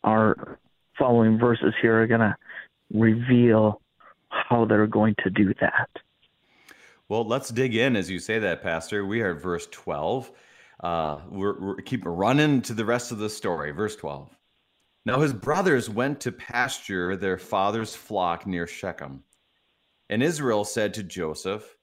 [0.04, 0.58] our
[0.98, 2.36] following verses here are going to
[2.92, 3.80] reveal
[4.28, 5.88] how they're going to do that.
[7.08, 9.04] Well, let's dig in as you say that, Pastor.
[9.06, 10.30] We are at verse 12.
[10.80, 13.70] Uh, we're, we're keep running to the rest of the story.
[13.70, 14.37] Verse 12.
[15.08, 19.24] Now his brothers went to pasture their father's flock near Shechem.
[20.10, 21.78] And Israel said to Joseph,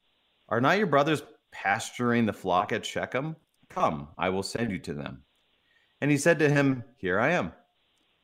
[0.47, 3.35] Are not your brothers pasturing the flock at Shechem?
[3.67, 5.23] Come, I will send you to them.
[6.01, 7.51] And he said to him, Here I am.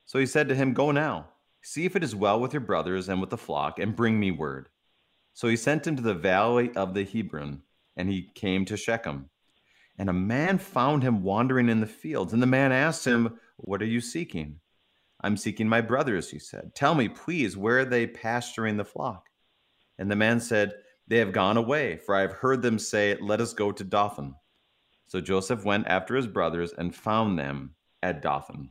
[0.04, 1.30] So he said to him, Go now,
[1.62, 4.30] see if it is well with your brothers and with the flock, and bring me
[4.30, 4.68] word.
[5.32, 7.62] So he sent him to the valley of the Hebron,
[7.96, 9.30] and he came to Shechem.
[9.98, 12.32] And a man found him wandering in the fields.
[12.32, 14.60] And the man asked him, What are you seeking?
[15.22, 16.74] I'm seeking my brothers, he said.
[16.74, 19.28] Tell me, please, where are they pasturing the flock?
[19.98, 20.72] And the man said,
[21.06, 24.34] They have gone away, for I have heard them say, Let us go to Dothan.
[25.06, 28.70] So Joseph went after his brothers and found them at Dothan.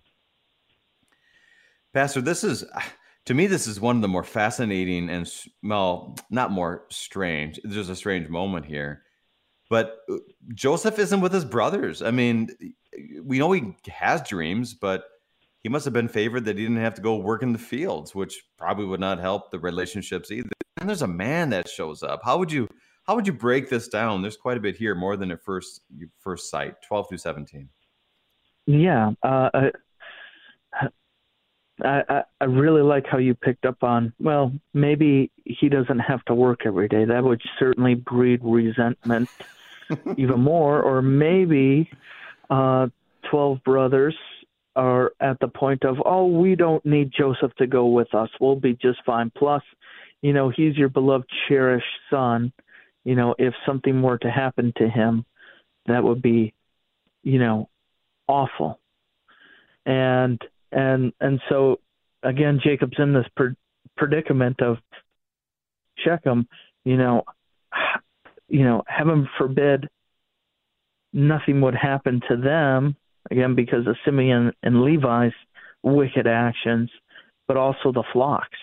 [1.94, 2.66] Pastor, this is
[3.26, 5.32] to me, this is one of the more fascinating and
[5.64, 7.60] well, not more strange.
[7.64, 9.04] There's a strange moment here,
[9.70, 10.18] but uh,
[10.54, 12.02] Joseph isn't with his brothers.
[12.02, 12.50] I mean,
[13.24, 15.06] we know he has dreams, but
[15.64, 18.16] he must have been favored that he didn't have to go work in the fields,
[18.16, 20.50] which probably would not help the relationships either.
[20.78, 22.22] And there's a man that shows up.
[22.24, 22.68] How would you
[23.04, 24.22] how would you break this down?
[24.22, 25.82] There's quite a bit here, more than at first
[26.20, 27.70] first sight, 12 through 17.
[28.68, 29.50] Yeah, uh,
[31.84, 34.14] I, I really like how you picked up on.
[34.20, 37.06] Well, maybe he doesn't have to work every day.
[37.06, 39.30] That would certainly breed resentment
[40.18, 40.82] even more.
[40.82, 41.90] Or maybe
[42.50, 42.88] uh,
[43.30, 44.16] twelve brothers
[44.76, 48.30] are at the point of, oh, we don't need Joseph to go with us.
[48.40, 49.32] We'll be just fine.
[49.36, 49.64] Plus,
[50.22, 52.54] you know, he's your beloved, cherished son.
[53.04, 55.26] You know, if something were to happen to him,
[55.88, 56.54] that would be,
[57.24, 57.70] you know,
[58.28, 58.80] awful.
[59.86, 60.40] And
[60.72, 61.80] and and so
[62.24, 63.26] again, Jacob's in this
[63.98, 64.78] predicament of
[65.98, 66.48] Shechem.
[66.86, 67.24] You know,
[68.48, 69.90] you know, heaven forbid,
[71.12, 72.96] nothing would happen to them
[73.32, 75.32] again because of Simeon and Levi's
[75.82, 76.92] wicked actions,
[77.48, 78.60] but also the flocks.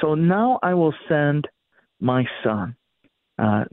[0.00, 1.48] So now I will send
[2.00, 2.76] my son,
[3.38, 3.64] uh,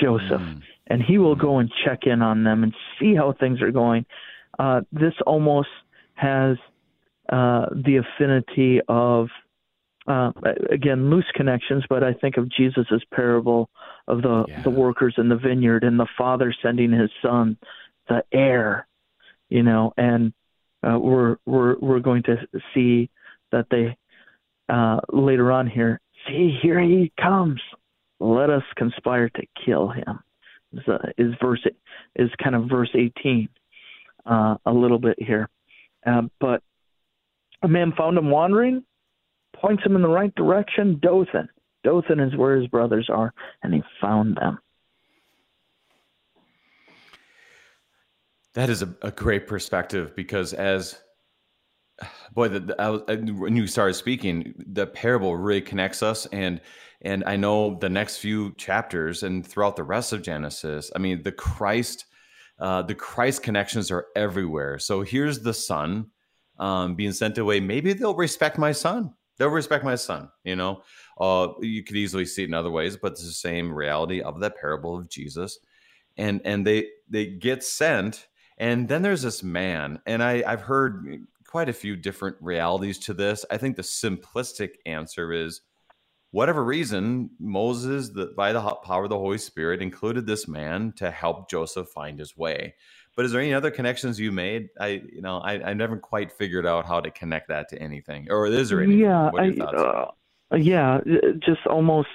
[0.00, 0.62] Joseph, mm.
[0.86, 4.04] and he will go and check in on them and see how things are going.
[4.58, 5.68] Uh, this almost
[6.14, 6.56] has
[7.30, 9.28] uh, the affinity of
[10.06, 10.32] uh,
[10.70, 13.70] again loose connections, but I think of Jesus' parable
[14.08, 14.62] of the yeah.
[14.62, 17.56] the workers in the vineyard and the father sending his son,
[18.08, 18.86] the heir,
[19.50, 20.32] you know, and
[20.82, 22.36] uh, we're we're we're going to
[22.72, 23.10] see
[23.52, 23.96] that they
[24.72, 26.00] uh, later on here.
[26.26, 27.60] See, here he comes.
[28.20, 30.20] Let us conspire to kill him.
[30.72, 31.66] Is, uh, is verse
[32.16, 33.48] is kind of verse eighteen,
[34.24, 35.48] uh, a little bit here,
[36.06, 36.62] uh, but
[37.62, 38.84] a man found him wandering,
[39.54, 41.48] points him in the right direction, Dothan.
[41.82, 44.58] Dothan is where his brothers are, and he found them.
[48.54, 50.98] That is a, a great perspective because as
[52.32, 56.60] boy, the, the, I, when you started speaking, the parable really connects us, and
[57.02, 60.90] and I know the next few chapters and throughout the rest of Genesis.
[60.94, 62.04] I mean, the Christ,
[62.58, 64.78] uh, the Christ connections are everywhere.
[64.78, 66.10] So here's the Son
[66.60, 69.14] um, being sent away, maybe they'll respect my son.
[69.38, 70.28] They'll respect my son.
[70.44, 70.82] You know,
[71.18, 74.38] uh, you could easily see it in other ways, but it's the same reality of
[74.40, 75.58] that parable of Jesus.
[76.18, 78.28] And and they they get sent,
[78.60, 83.14] and then there's this man, and I I've heard quite a few different realities to
[83.14, 83.44] this.
[83.50, 85.62] I think the simplistic answer is
[86.30, 91.10] whatever reason, Moses, the, by the power of the Holy Spirit, included this man to
[91.10, 92.74] help Joseph find his way.
[93.16, 94.68] But is there any other connections you made?
[94.78, 98.28] I, you know, I, I never quite figured out how to connect that to anything.
[98.30, 99.00] Or is there anything?
[99.00, 101.00] Yeah, I, uh, yeah,
[101.40, 102.08] just almost,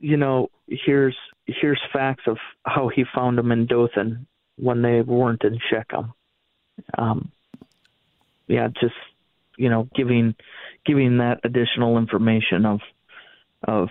[0.00, 1.16] you know, here's
[1.46, 4.26] here's facts of how he found him in Dothan
[4.56, 6.12] when they weren't in Shechem.
[6.96, 7.32] Um,
[8.46, 8.94] yeah, just
[9.56, 10.34] you know, giving
[10.84, 12.80] giving that additional information of
[13.66, 13.88] of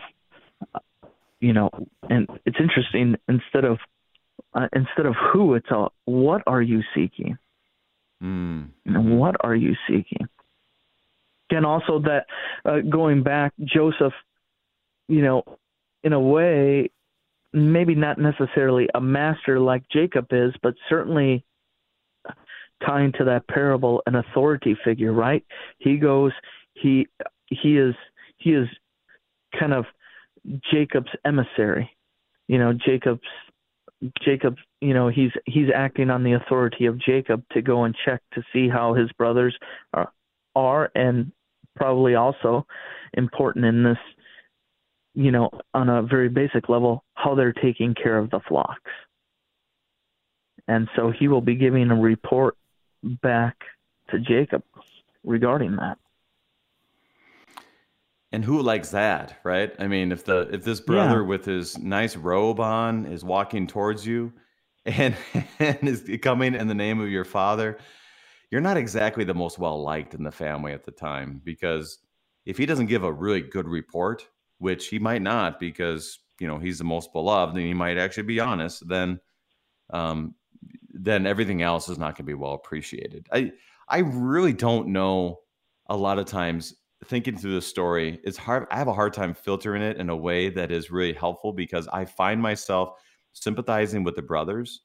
[1.40, 1.70] you know,
[2.10, 3.80] and it's interesting instead of
[4.54, 7.38] uh, instead of who, it's all what are you seeking?
[8.24, 8.70] Mm.
[8.86, 10.28] And what are you seeking?
[11.50, 12.28] And also that
[12.64, 14.14] uh, going back, Joseph,
[15.08, 15.44] you know,
[16.04, 16.92] in a way,
[17.54, 21.44] maybe not necessarily a master like Jacob is, but certainly
[22.86, 25.44] tying to that parable an authority figure, right?
[25.78, 26.32] He goes,
[26.74, 27.08] he
[27.48, 27.96] he is
[28.38, 28.68] he is
[29.60, 29.86] kind of
[30.72, 31.90] Jacob's emissary.
[32.48, 33.22] You know, Jacob's
[34.24, 38.22] Jacob, you know, he's he's acting on the authority of Jacob to go and check
[38.34, 39.56] to see how his brothers
[39.94, 40.12] are,
[40.56, 41.32] are and
[41.76, 42.66] probably also
[43.14, 43.98] important in this,
[45.14, 48.92] you know, on a very basic level, how they're taking care of the flocks.
[50.68, 52.56] And so he will be giving a report
[53.04, 53.58] back
[54.10, 54.64] to Jacob
[55.24, 55.98] regarding that.
[58.32, 59.74] And who likes that, right?
[59.80, 61.28] I mean, if the if this brother yeah.
[61.28, 64.32] with his nice robe on is walking towards you
[64.86, 65.16] and,
[65.60, 67.78] and is coming in the name of your father,
[68.50, 72.00] you're not exactly the most well liked in the family at the time because
[72.46, 74.26] if he doesn't give a really good report,
[74.62, 78.24] which he might not because you know he's the most beloved and he might actually
[78.24, 79.20] be honest, then
[79.90, 80.36] um,
[80.94, 83.28] then everything else is not going to be well appreciated.
[83.34, 83.52] I
[83.88, 85.40] I really don't know
[85.88, 88.68] a lot of times thinking through the story, it's hard.
[88.70, 91.88] I have a hard time filtering it in a way that is really helpful because
[91.88, 93.00] I find myself
[93.34, 94.82] sympathizing with the brothers,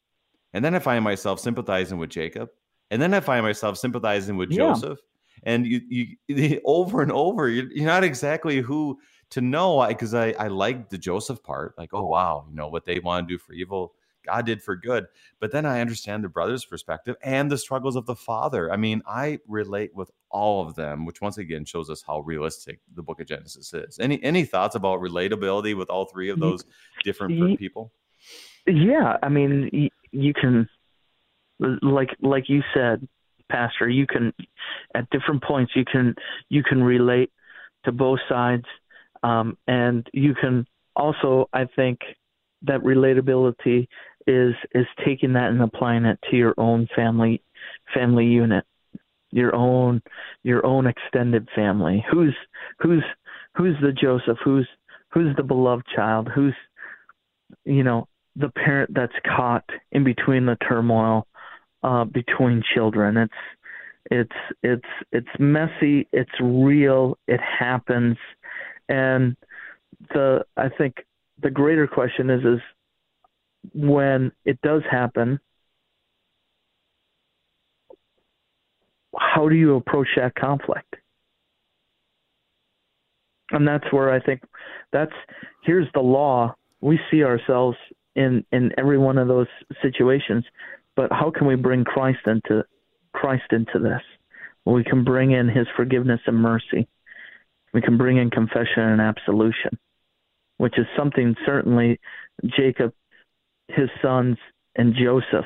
[0.55, 2.49] and then I find myself sympathizing with Jacob,
[2.91, 4.73] and then I find myself sympathizing with yeah.
[4.73, 4.99] Joseph.
[5.43, 8.99] And you, you, over and over, you're, you're not exactly who
[9.37, 12.87] to know because I, I like the Joseph part, like, oh wow, you know what
[12.87, 13.93] they want to do for evil,
[14.25, 15.09] God did for good.
[15.41, 18.73] But then I understand the brother's perspective and the struggles of the father.
[18.73, 22.81] I mean, I relate with all of them, which once again shows us how realistic
[22.95, 23.99] the book of Genesis is.
[23.99, 26.65] Any any thoughts about relatability with all three of those
[27.05, 27.93] different people?
[28.67, 30.67] Yeah, I mean, you can
[31.61, 33.07] like like you said,
[33.51, 34.33] Pastor, you can
[34.95, 36.15] at different points you can
[36.49, 37.31] you can relate
[37.85, 38.65] to both sides,
[39.27, 41.99] um, and you can also, I think,
[42.63, 43.89] that relatability
[44.27, 47.43] is is taking that and applying it to your own family
[47.95, 48.65] family unit
[49.31, 50.03] your own
[50.43, 52.05] your own extended family.
[52.11, 52.35] Who's
[52.79, 53.05] who's
[53.57, 54.39] who's the joseph?
[54.45, 54.69] Who's
[55.13, 56.29] who's the beloved child?
[56.35, 56.55] Who's
[57.65, 61.27] you know the parent that's caught in between the turmoil
[61.83, 63.17] uh between children?
[63.17, 63.33] It's
[64.11, 66.09] it's it's it's messy.
[66.13, 67.19] It's real.
[67.29, 68.17] It happens
[68.89, 69.37] and
[70.13, 70.97] the i think
[71.43, 72.61] the greater question is is
[73.75, 75.41] when it does happen,
[79.19, 80.95] how do you approach that conflict?
[83.51, 84.43] And that's where I think
[84.93, 85.13] that's
[85.63, 86.55] here's the law.
[86.81, 87.77] We see ourselves
[88.15, 89.47] in in every one of those
[89.83, 90.45] situations,
[90.97, 92.65] but how can we bring Christ into
[93.13, 94.03] Christ into this?
[94.65, 96.89] We can bring in His forgiveness and mercy.
[97.77, 99.79] We can bring in confession and absolution,
[100.57, 102.01] which is something certainly
[102.57, 102.95] Jacob
[103.69, 104.39] his sons
[104.77, 105.45] and Joseph,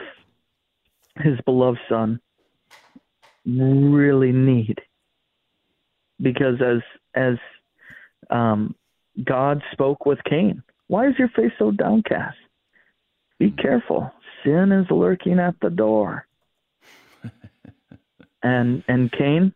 [1.17, 2.21] his beloved son,
[3.45, 4.79] really need.
[6.23, 6.83] Because as
[7.17, 7.35] as
[8.31, 8.77] um,
[9.25, 12.39] God spoke with Cain, why is your face so downcast?
[13.41, 14.13] Be careful,
[14.45, 16.29] sin is lurking at the door.
[18.45, 19.53] and and Cain,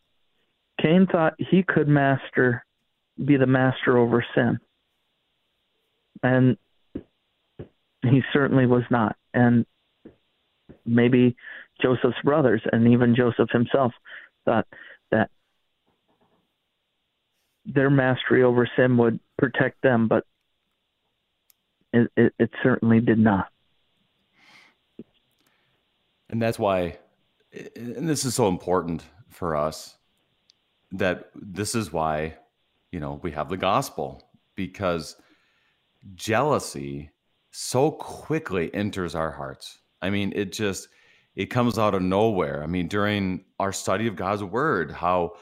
[0.81, 2.64] Cain thought he could master,
[3.23, 4.59] be the master over sin.
[6.23, 6.57] And
[8.03, 9.17] he certainly was not.
[9.33, 9.67] And
[10.85, 11.37] maybe
[11.81, 13.93] Joseph's brothers and even Joseph himself
[14.45, 14.67] thought
[15.11, 15.31] that
[17.65, 20.25] their mastery over sin would protect them, but
[21.93, 23.49] it, it, it certainly did not.
[26.29, 26.99] And that's why,
[27.77, 29.97] and this is so important for us,
[30.93, 32.37] that this is why,
[32.95, 34.23] you know, we have the gospel
[34.55, 35.17] because
[36.15, 37.11] jealousy
[37.51, 39.81] so quickly enters our hearts.
[40.01, 40.89] I mean, it just
[41.35, 42.63] it comes out of nowhere.
[42.63, 45.33] I mean, during our study of God's word, how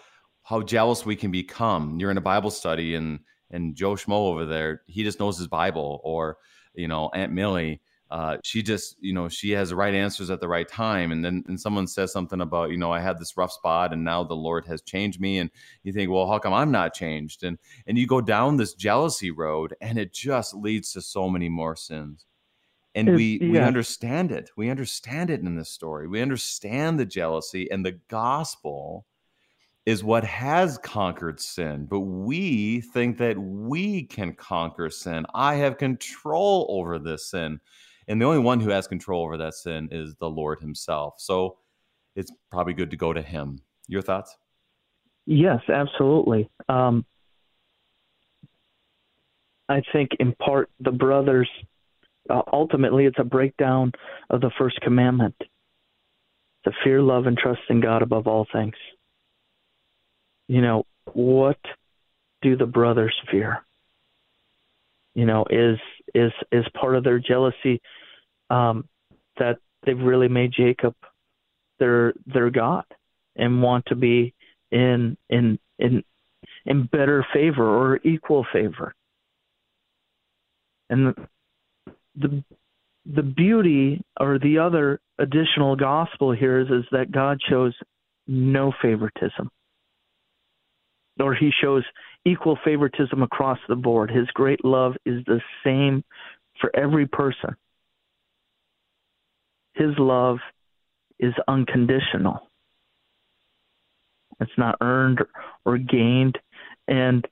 [0.45, 2.01] how jealous we can become.
[2.01, 5.47] You're in a Bible study and and Joe Schmo over there, he just knows his
[5.47, 6.39] Bible, or
[6.73, 7.83] you know Aunt Millie,
[8.13, 11.13] uh, she just, you know, she has the right answers at the right time.
[11.13, 14.05] And then and someone says something about, you know, I had this rough spot and
[14.05, 15.39] now the Lord has changed me.
[15.39, 15.51] And
[15.83, 17.43] you think, well, how come I'm not changed?
[17.43, 21.49] And and you go down this jealousy road and it just leads to so many
[21.49, 22.27] more sins.
[22.95, 23.51] And we yeah.
[23.51, 24.51] we understand it.
[24.59, 26.07] We understand it in this story.
[26.07, 29.07] We understand the jealousy and the gospel
[29.87, 31.87] is what has conquered sin.
[31.87, 35.25] But we think that we can conquer sin.
[35.35, 37.59] I have control over this sin.
[38.09, 41.15] And the only one who has control over that sin is the Lord Himself.
[41.19, 41.59] So
[42.17, 43.61] it's probably good to go to Him.
[43.89, 44.37] Your thoughts?
[45.27, 46.51] Yes, absolutely.
[46.69, 47.05] Um,
[49.69, 51.49] I think in part the brothers,
[52.29, 53.93] uh, ultimately, it's a breakdown
[54.31, 55.35] of the first commandment
[56.65, 58.75] to fear, love, and trust in God above all things.
[60.49, 61.59] You know, what
[62.43, 63.65] do the brothers fear?
[65.15, 65.79] You know, is
[66.15, 67.81] is is part of their jealousy
[68.51, 68.89] um,
[69.39, 70.95] that they've really made Jacob
[71.79, 72.85] their their god
[73.37, 74.35] and want to be
[74.71, 76.03] in in in
[76.65, 78.95] in better favor or equal favor.
[80.89, 81.29] And the
[82.15, 82.45] the,
[83.07, 87.75] the beauty or the other additional gospel here is, is that God shows
[88.27, 89.51] no favoritism.
[91.21, 91.85] Or he shows
[92.25, 94.11] equal favoritism across the board.
[94.11, 96.05] His great love is the same
[96.61, 97.57] for every person.
[99.75, 100.39] His love
[101.19, 102.49] is unconditional.
[104.41, 105.21] It's not earned
[105.65, 106.39] or gained
[106.89, 107.27] and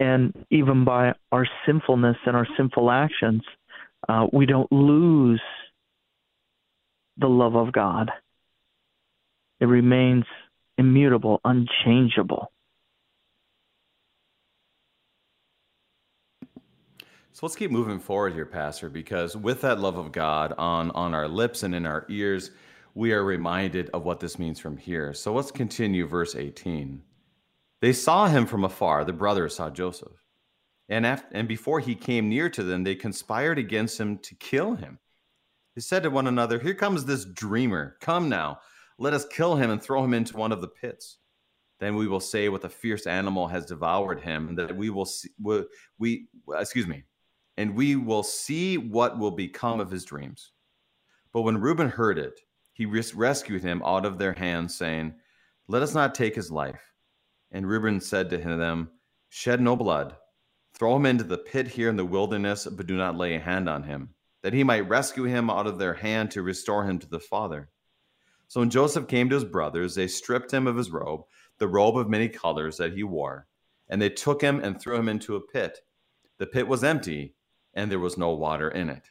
[0.00, 3.42] and even by our sinfulness and our sinful actions,
[4.08, 5.42] uh, we don't lose
[7.18, 8.10] the love of God.
[9.60, 10.24] It remains
[10.78, 12.50] immutable, unchangeable.
[17.32, 21.14] So let's keep moving forward here, Pastor, because with that love of God on, on
[21.14, 22.50] our lips and in our ears,
[22.94, 25.14] we are reminded of what this means from here.
[25.14, 27.00] So let's continue verse 18.
[27.80, 30.24] They saw him from afar, the brothers saw Joseph.
[30.88, 34.74] And, after, and before he came near to them, they conspired against him to kill
[34.74, 34.98] him.
[35.76, 37.96] They said to one another, Here comes this dreamer.
[38.00, 38.58] Come now,
[38.98, 41.18] let us kill him and throw him into one of the pits.
[41.78, 45.06] Then we will say what the fierce animal has devoured him, and that we will
[45.06, 45.64] see, we,
[45.98, 46.26] we
[46.58, 47.04] excuse me,
[47.60, 50.52] and we will see what will become of his dreams.
[51.30, 52.40] But when Reuben heard it,
[52.72, 55.12] he res- rescued him out of their hands, saying,
[55.68, 56.94] Let us not take his life.
[57.52, 58.88] And Reuben said to them,
[59.28, 60.16] Shed no blood.
[60.72, 63.68] Throw him into the pit here in the wilderness, but do not lay a hand
[63.68, 67.10] on him, that he might rescue him out of their hand to restore him to
[67.10, 67.68] the father.
[68.48, 71.24] So when Joseph came to his brothers, they stripped him of his robe,
[71.58, 73.48] the robe of many colors that he wore,
[73.90, 75.80] and they took him and threw him into a pit.
[76.38, 77.34] The pit was empty,
[77.74, 79.02] and there was no water in it.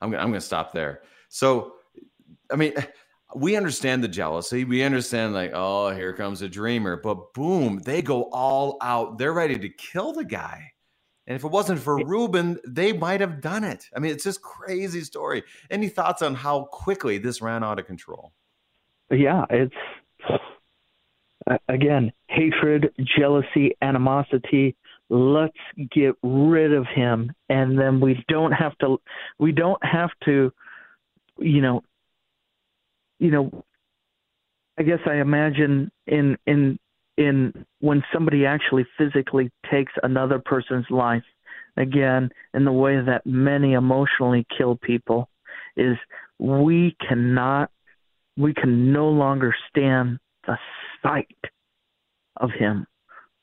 [0.00, 1.02] I'm gonna, I'm going to stop there.
[1.28, 1.74] So,
[2.50, 2.74] I mean,
[3.34, 4.64] we understand the jealousy.
[4.64, 6.96] We understand, like, oh, here comes a dreamer.
[6.96, 9.18] But boom, they go all out.
[9.18, 10.72] They're ready to kill the guy.
[11.26, 13.88] And if it wasn't for Reuben, they might have done it.
[13.96, 15.44] I mean, it's just crazy story.
[15.70, 18.32] Any thoughts on how quickly this ran out of control?
[19.10, 19.74] Yeah, it's
[21.68, 24.76] again hatred, jealousy, animosity
[25.12, 25.52] let's
[25.90, 27.32] get rid of him.
[27.48, 28.98] And then we don't have to
[29.38, 30.52] we don't have to
[31.38, 31.82] you know
[33.18, 33.64] you know
[34.78, 36.78] i guess i imagine in in
[37.16, 41.24] in when somebody actually physically takes another person's life
[41.76, 45.28] again in the way that many emotionally kill people
[45.76, 45.96] is
[46.38, 47.70] we cannot
[48.36, 50.56] we can no longer stand the
[51.02, 51.36] sight
[52.36, 52.86] of him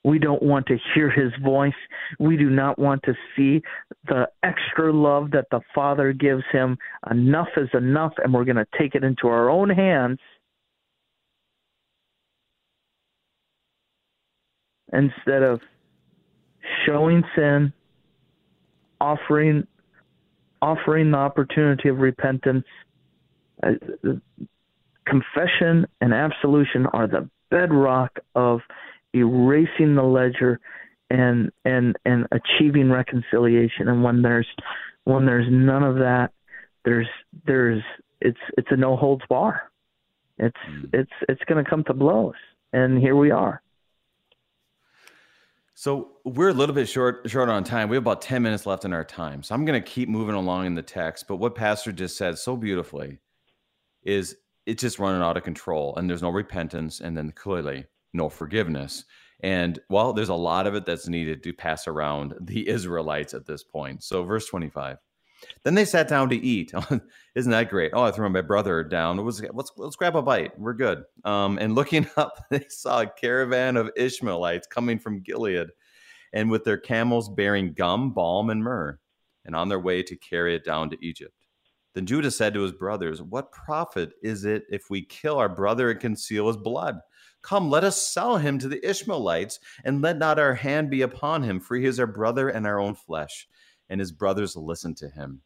[0.03, 1.73] we don't want to hear his voice.
[2.19, 3.61] We do not want to see
[4.07, 6.77] the extra love that the Father gives him.
[7.11, 10.19] Enough is enough, and we're going to take it into our own hands.
[14.91, 15.59] Instead of
[16.85, 17.73] showing sin,
[18.99, 19.67] offering
[20.61, 22.65] offering the opportunity of repentance,
[23.63, 23.71] uh,
[25.05, 28.59] confession and absolution are the bedrock of
[29.13, 30.59] erasing the ledger
[31.09, 33.87] and and and achieving reconciliation.
[33.87, 34.47] And when there's
[35.05, 36.31] when there's none of that
[36.85, 37.07] there's
[37.45, 37.83] there's
[38.21, 39.71] it's it's a no holds bar.
[40.37, 40.89] It's mm.
[40.93, 42.35] it's it's going to come to blows.
[42.73, 43.61] And here we are.
[45.73, 47.89] So we're a little bit short short on time.
[47.89, 49.43] We have about 10 minutes left in our time.
[49.43, 52.37] So i'm going to keep moving along in the text but what pastor just said
[52.37, 53.19] so beautifully
[54.03, 54.35] is
[54.65, 56.99] it's just running out of control and there's no repentance.
[56.99, 59.05] And then clearly no forgiveness.
[59.41, 63.45] And well, there's a lot of it that's needed to pass around the Israelites at
[63.45, 64.03] this point.
[64.03, 64.97] So, verse 25
[65.63, 66.73] Then they sat down to eat.
[67.35, 67.91] Isn't that great?
[67.93, 69.23] Oh, I threw my brother down.
[69.23, 70.57] Was, let's let's grab a bite.
[70.59, 71.03] We're good.
[71.23, 75.69] Um, and looking up, they saw a caravan of Ishmaelites coming from Gilead,
[76.33, 78.99] and with their camels bearing gum, balm, and myrrh,
[79.45, 81.33] and on their way to carry it down to Egypt.
[81.95, 85.89] Then Judah said to his brothers, What profit is it if we kill our brother
[85.89, 86.99] and conceal his blood?
[87.41, 91.43] Come, let us sell him to the Ishmaelites, and let not our hand be upon
[91.43, 93.47] him, for he is our brother and our own flesh.
[93.89, 95.41] And his brothers listened to him.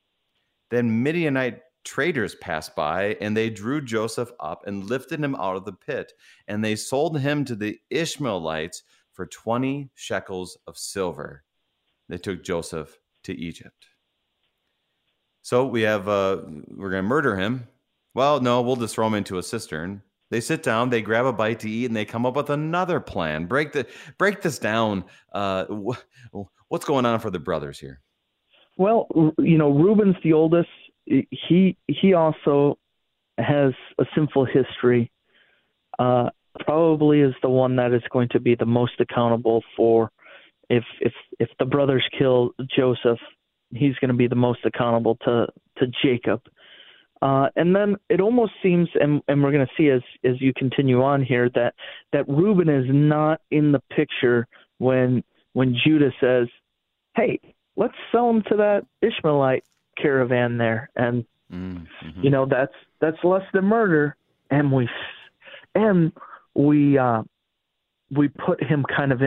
[0.69, 5.65] Then Midianite traders passed by, and they drew Joseph up and lifted him out of
[5.65, 6.13] the pit,
[6.47, 11.43] and they sold him to the Ishmaelites for 20 shekels of silver.
[12.09, 13.85] They took Joseph to Egypt.
[15.41, 17.67] So we have, uh, we're going to murder him.
[18.13, 20.01] Well, no, we'll just throw him into a cistern.
[20.33, 22.99] They sit down, they grab a bite to eat, and they come up with another
[22.99, 23.45] plan.
[23.45, 23.85] Break the
[24.17, 25.05] break this down.
[25.31, 28.01] Uh, wh- what's going on for the brothers here?
[28.75, 29.05] Well,
[29.37, 30.69] you know, Reuben's the oldest.
[31.05, 32.79] He he also
[33.37, 35.11] has a sinful history.
[35.99, 36.31] Uh,
[36.65, 40.11] probably is the one that is going to be the most accountable for
[40.67, 43.19] if if if the brothers kill Joseph,
[43.69, 45.45] he's going to be the most accountable to
[45.77, 46.41] to Jacob.
[47.23, 50.51] Uh, and then it almost seems, and, and we're going to see as as you
[50.53, 51.73] continue on here, that
[52.11, 54.45] that Reuben is not in the picture
[54.79, 56.49] when when Judah says,
[57.15, 57.39] "Hey,
[57.77, 59.63] let's sell him to that Ishmaelite
[59.97, 62.21] caravan there," and mm-hmm.
[62.21, 64.17] you know that's that's less than murder,
[64.51, 64.89] and we
[65.75, 66.11] and
[66.55, 67.23] we uh,
[68.11, 69.21] we put him kind of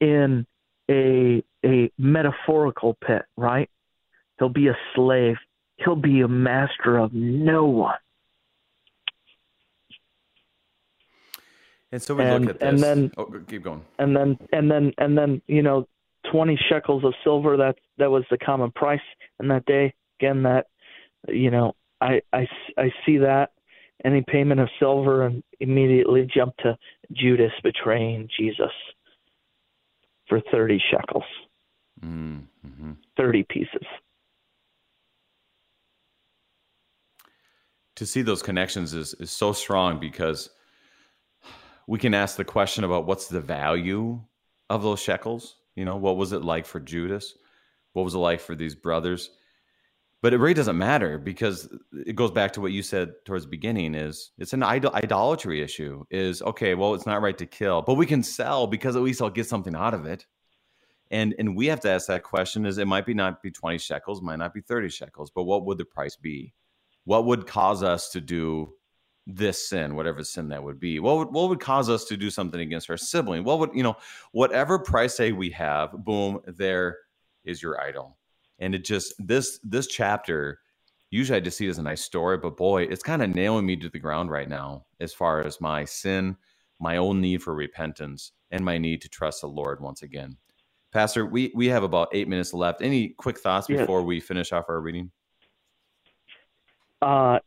[0.00, 0.46] in
[0.90, 3.68] a a metaphorical pit, right?
[4.38, 5.36] He'll be a slave
[5.76, 7.94] he'll be a master of no one.
[11.92, 12.68] And so we and, look at this.
[12.68, 13.84] And then, oh, keep going.
[13.98, 15.86] And then, and then, and then, you know,
[16.30, 17.56] twenty shekels of silver.
[17.56, 19.00] That that was the common price
[19.40, 19.94] in that day.
[20.20, 20.66] Again, that
[21.28, 23.52] you know, I I I see that
[24.04, 26.76] any payment of silver and immediately jump to
[27.12, 28.72] Judas betraying Jesus
[30.28, 31.24] for thirty shekels,
[32.04, 32.92] mm-hmm.
[33.16, 33.86] thirty pieces.
[37.96, 40.50] To see those connections is is so strong because
[41.86, 44.20] we can ask the question about what's the value
[44.70, 45.56] of those shekels.
[45.74, 47.34] You know, what was it like for Judas?
[47.92, 49.30] What was it like for these brothers?
[50.22, 53.50] But it really doesn't matter because it goes back to what you said towards the
[53.50, 57.82] beginning is it's an idol- idolatry issue is okay, well, it's not right to kill,
[57.82, 60.26] but we can sell because at least I'll get something out of it.
[61.10, 63.78] And and we have to ask that question is it might be not be 20
[63.78, 66.52] shekels, might not be 30 shekels, but what would the price be?
[67.06, 68.74] What would cause us to do
[69.26, 70.98] this sin, whatever sin that would be?
[71.00, 73.44] What would what would cause us to do something against our sibling?
[73.44, 73.96] What would you know,
[74.32, 76.98] whatever price tag we have, boom, there
[77.44, 78.18] is your idol.
[78.58, 80.60] And it just this this chapter,
[81.10, 83.66] usually I just see it as a nice story, but boy, it's kind of nailing
[83.66, 86.36] me to the ground right now as far as my sin,
[86.80, 90.36] my own need for repentance, and my need to trust the Lord once again.
[90.92, 92.82] Pastor, we we have about eight minutes left.
[92.82, 94.06] Any quick thoughts before yes.
[94.06, 95.12] we finish off our reading?
[97.02, 97.38] Uh,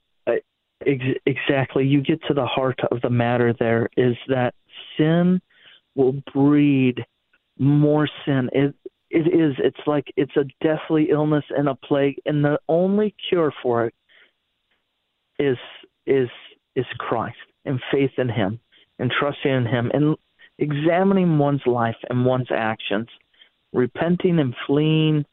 [0.86, 1.86] ex- exactly.
[1.86, 3.54] You get to the heart of the matter.
[3.58, 4.54] There is that
[4.97, 5.41] sin
[5.95, 7.06] will breed
[7.58, 8.50] more sin.
[8.54, 8.76] It
[9.10, 9.56] it is.
[9.58, 13.93] It's like it's a deathly illness and a plague, and the only cure for it
[15.39, 15.58] is
[16.06, 16.30] is
[16.76, 18.60] is Christ and faith in Him
[19.00, 20.16] and trusting in Him and
[20.60, 23.08] examining one's life and one's actions,
[23.74, 25.26] repenting and fleeing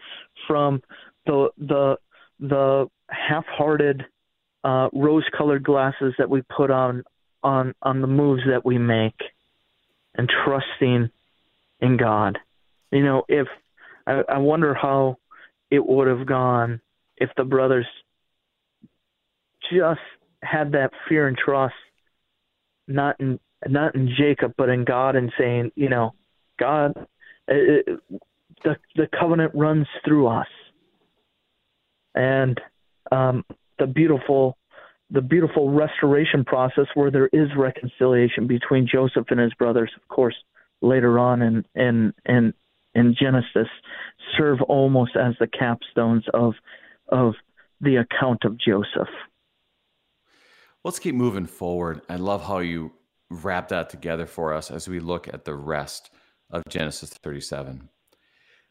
[0.46, 0.80] from
[1.26, 1.96] the the
[2.40, 4.04] the half-hearted
[4.64, 7.04] uh, rose-colored glasses that we put on
[7.42, 9.20] on on the moves that we make,
[10.16, 11.10] and trusting
[11.80, 12.38] in God.
[12.90, 13.46] You know, if
[14.06, 15.18] I, I wonder how
[15.70, 16.80] it would have gone
[17.16, 17.86] if the brothers
[19.72, 20.00] just
[20.42, 21.74] had that fear and trust,
[22.88, 26.14] not in not in Jacob, but in God, and saying, you know,
[26.58, 27.06] God,
[27.48, 27.86] it,
[28.64, 30.48] the the covenant runs through us,
[32.14, 32.60] and
[33.12, 33.44] um,
[33.78, 34.56] the beautiful
[35.10, 40.34] the beautiful restoration process where there is reconciliation between Joseph and his brothers, of course,
[40.82, 42.54] later on in in in,
[42.94, 43.68] in Genesis,
[44.36, 46.54] serve almost as the capstones of
[47.08, 47.34] of
[47.80, 49.08] the account of Joseph.
[50.82, 52.00] Let's keep moving forward.
[52.08, 52.92] I love how you
[53.28, 56.10] wrap that together for us as we look at the rest
[56.50, 57.88] of Genesis 37.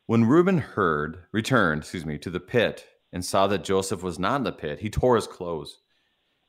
[0.06, 4.36] When Reuben heard, returned, excuse me, to the pit and saw that Joseph was not
[4.36, 5.80] in the pit, he tore his clothes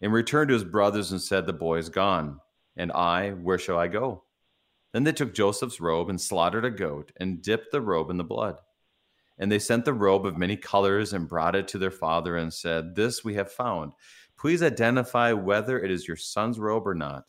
[0.01, 2.41] and returned to his brothers and said, The boy is gone,
[2.77, 4.25] and I, where shall I go?
[4.93, 8.25] Then they took Joseph's robe and slaughtered a goat and dipped the robe in the
[8.25, 8.57] blood.
[9.39, 12.53] And they sent the robe of many colors and brought it to their father and
[12.53, 13.93] said, This we have found.
[14.37, 17.27] Please identify whether it is your son's robe or not.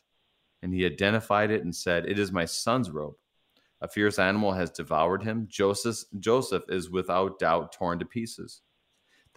[0.64, 3.14] And he identified it and said, It is my son's robe.
[3.82, 5.46] A fierce animal has devoured him.
[5.48, 8.64] Joseph, Joseph is without doubt torn to pieces.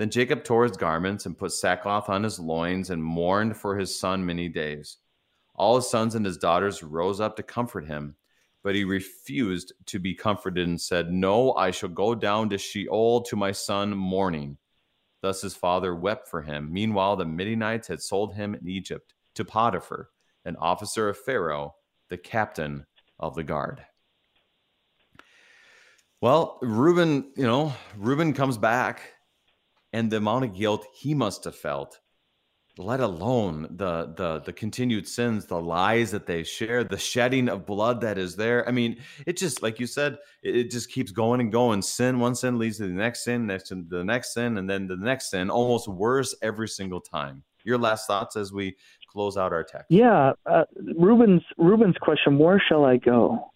[0.00, 4.00] Then Jacob tore his garments and put sackcloth on his loins and mourned for his
[4.00, 4.96] son many days.
[5.54, 8.16] All his sons and his daughters rose up to comfort him,
[8.62, 13.20] but he refused to be comforted and said, No, I shall go down to Sheol
[13.24, 14.56] to my son mourning.
[15.20, 16.72] Thus his father wept for him.
[16.72, 20.08] Meanwhile, the Midianites had sold him in Egypt to Potiphar,
[20.46, 21.74] an officer of Pharaoh,
[22.08, 22.86] the captain
[23.18, 23.84] of the guard.
[26.22, 29.02] Well, Reuben, you know, Reuben comes back
[29.92, 32.00] and the amount of guilt he must have felt
[32.78, 37.66] let alone the the the continued sins the lies that they share the shedding of
[37.66, 38.66] blood that is there.
[38.68, 41.82] I mean it just like you said it, it just keeps going and going.
[41.82, 44.86] Sin one sin leads to the next sin next to the next sin and then
[44.86, 47.42] the next sin almost worse every single time.
[47.64, 48.76] Your last thoughts as we
[49.08, 49.86] close out our text.
[49.90, 50.64] Yeah uh,
[50.96, 53.50] ruben's reuben's question where shall i go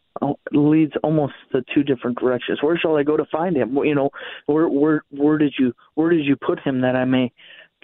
[0.53, 4.11] leads almost to two different directions where shall i go to find him you know
[4.47, 7.33] where where where did you where did you put him that i may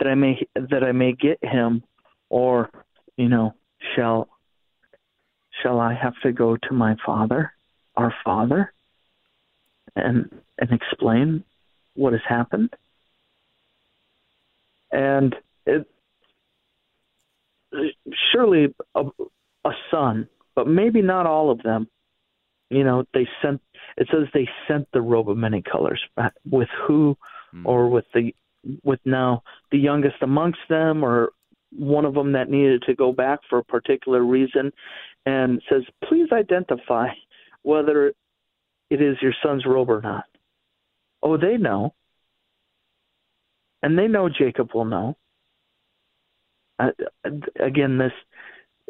[0.00, 1.84] that I may that I may get him,
[2.28, 2.70] or
[3.16, 3.54] you know,
[3.94, 4.28] shall
[5.62, 7.52] shall I have to go to my father,
[7.96, 8.72] our father,
[9.94, 11.44] and and explain
[11.94, 12.74] what has happened?
[14.90, 15.86] And it
[18.32, 19.04] surely a,
[19.64, 21.88] a son, but maybe not all of them.
[22.70, 23.60] You know, they sent.
[23.96, 26.00] It says they sent the robe of many colors.
[26.48, 27.16] With who,
[27.54, 27.66] mm.
[27.66, 28.34] or with the
[28.84, 31.30] with now the youngest amongst them or
[31.72, 34.72] one of them that needed to go back for a particular reason
[35.26, 37.08] and says, please identify
[37.62, 38.12] whether
[38.88, 40.24] it is your son's robe or not.
[41.22, 41.94] Oh, they know.
[43.82, 45.16] And they know Jacob will know.
[46.78, 46.90] Uh,
[47.58, 48.12] again, this,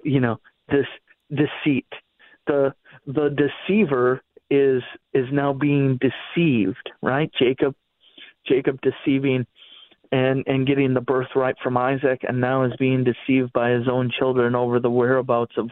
[0.04, 0.86] you know, this
[1.30, 1.86] deceit.
[2.46, 2.74] The
[3.06, 4.82] the deceiver is
[5.14, 7.30] is now being deceived, right?
[7.38, 7.74] Jacob,
[8.46, 9.46] Jacob deceiving
[10.12, 14.10] and and getting the birthright from Isaac, and now is being deceived by his own
[14.18, 15.70] children over the whereabouts of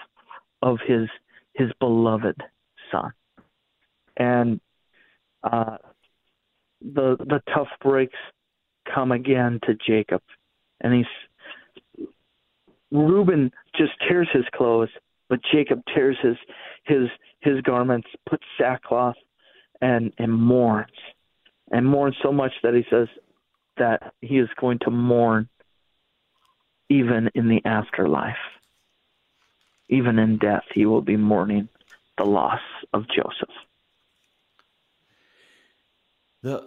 [0.62, 1.08] of his
[1.54, 2.40] his beloved
[2.92, 3.12] son,
[4.16, 4.60] and
[5.42, 5.78] uh,
[6.80, 8.18] the the tough breaks
[8.94, 10.22] come again to Jacob,
[10.80, 12.06] and he's
[12.90, 14.88] Reuben just tears his clothes,
[15.28, 16.36] but Jacob tears his
[16.84, 17.08] his
[17.40, 19.16] his garments, puts sackcloth,
[19.80, 20.90] and and mourns,
[21.70, 23.08] and mourns so much that he says,
[23.76, 25.48] that he is going to mourn
[26.88, 28.36] even in the afterlife.
[29.90, 31.68] Even in death, he will be mourning
[32.18, 32.60] the loss
[32.92, 33.54] of Joseph.
[36.42, 36.66] The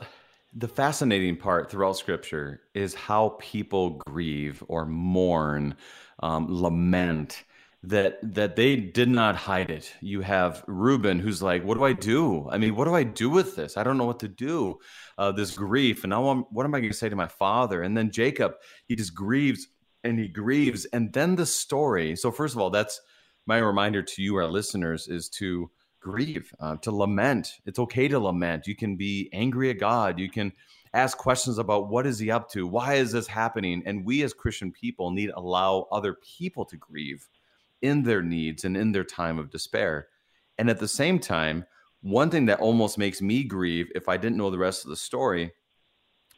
[0.53, 5.75] the fascinating part throughout Scripture is how people grieve or mourn,
[6.19, 7.43] um, lament
[7.83, 9.91] that that they did not hide it.
[10.01, 12.47] You have Reuben who's like, "What do I do?
[12.49, 13.75] I mean, what do I do with this?
[13.75, 14.79] I don't know what to do.
[15.17, 17.81] Uh, this grief, and now I'm, what am I going to say to my father?"
[17.81, 18.53] And then Jacob,
[18.87, 19.67] he just grieves
[20.03, 22.15] and he grieves, and then the story.
[22.15, 23.01] So first of all, that's
[23.45, 25.69] my reminder to you, our listeners, is to
[25.99, 27.53] grieve, uh, to lament.
[27.65, 28.67] It's okay to lament.
[28.67, 30.19] You can be angry at God.
[30.19, 30.53] You can
[30.93, 34.33] ask questions about what is he up to why is this happening and we as
[34.33, 37.29] christian people need to allow other people to grieve
[37.81, 40.07] in their needs and in their time of despair.
[40.57, 41.65] And at the same time,
[42.01, 44.95] one thing that almost makes me grieve if I didn't know the rest of the
[44.95, 45.51] story,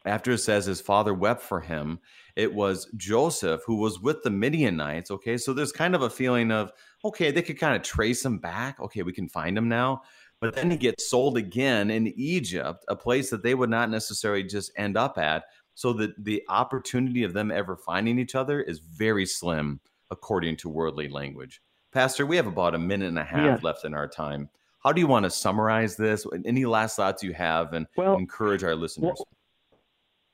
[0.05, 1.99] after it says his father wept for him,
[2.35, 5.11] it was Joseph who was with the Midianites.
[5.11, 6.71] Okay, so there's kind of a feeling of,
[7.05, 8.79] okay, they could kind of trace him back.
[8.81, 10.01] Okay, we can find him now.
[10.41, 14.43] But then he gets sold again in Egypt, a place that they would not necessarily
[14.43, 15.45] just end up at.
[15.75, 19.79] So that the opportunity of them ever finding each other is very slim
[20.11, 21.61] according to worldly language.
[21.91, 23.59] Pastor, we have about a minute and a half yeah.
[23.61, 24.49] left in our time.
[24.83, 26.25] How do you want to summarize this?
[26.45, 29.21] Any last thoughts you have and well, encourage our listeners?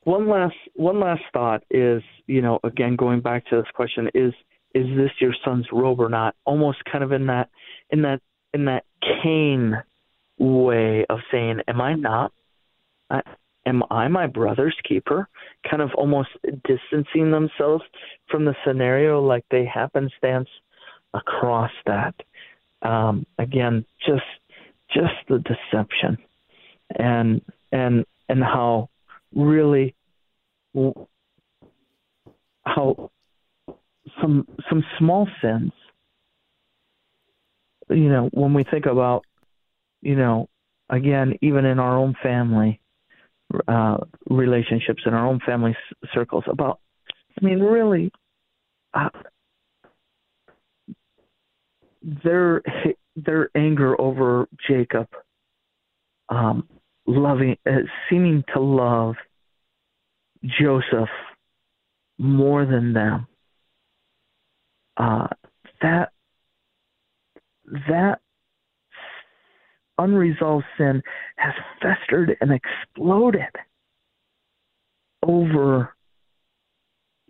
[0.06, 4.10] Well, one last one last thought is, you know, again going back to this question
[4.16, 4.34] is
[4.74, 6.36] is this your son's robe or not?
[6.46, 7.50] Almost kind of in that
[7.90, 8.22] in that
[8.54, 9.76] in that Cain
[10.38, 12.32] way of saying, Am I not?
[13.10, 13.22] I,
[13.66, 15.28] am I my brother's keeper?
[15.70, 17.84] Kind of almost distancing themselves
[18.30, 20.50] from the scenario like they happenstance
[21.14, 22.16] across that.
[22.82, 24.24] Um, again, just
[24.94, 26.18] just the deception
[26.98, 27.42] and
[27.72, 28.90] and and how
[29.36, 29.96] really
[32.66, 33.12] how
[34.22, 35.72] some some small sins
[37.90, 39.24] you know when we think about
[40.02, 40.48] you know
[40.90, 42.80] again even in our own family
[43.68, 43.98] uh,
[44.30, 46.80] relationships in our own family s- circles about,
[47.42, 48.12] I mean, really,
[48.94, 49.10] uh,
[52.02, 52.62] their
[53.16, 55.08] their anger over Jacob,
[56.30, 56.68] um,
[57.06, 57.80] loving, uh,
[58.10, 59.16] seeming to love
[60.44, 61.10] Joseph
[62.18, 63.28] more than them.
[64.96, 65.28] Uh,
[65.82, 66.12] that
[67.88, 68.20] that
[70.00, 71.02] unresolved sin
[71.36, 73.54] has festered and exploded
[75.24, 75.94] over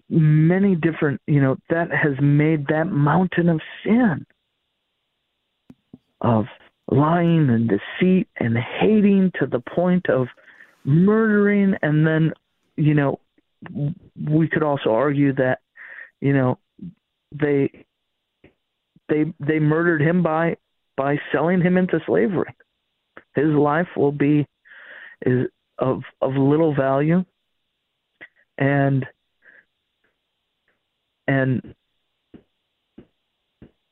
[0.09, 4.25] many different, you know, that has made that mountain of sin
[6.21, 6.45] of
[6.91, 10.27] lying and deceit and hating to the point of
[10.85, 11.75] murdering.
[11.81, 12.31] And then
[12.79, 13.19] you know
[14.29, 15.59] we could also argue that
[16.21, 16.57] you know
[17.31, 17.85] they
[19.09, 20.55] they they murdered him by
[20.95, 22.53] by selling him into slavery
[23.39, 24.45] his life will be
[25.25, 27.23] is of of little value
[28.57, 29.05] and
[31.27, 31.75] and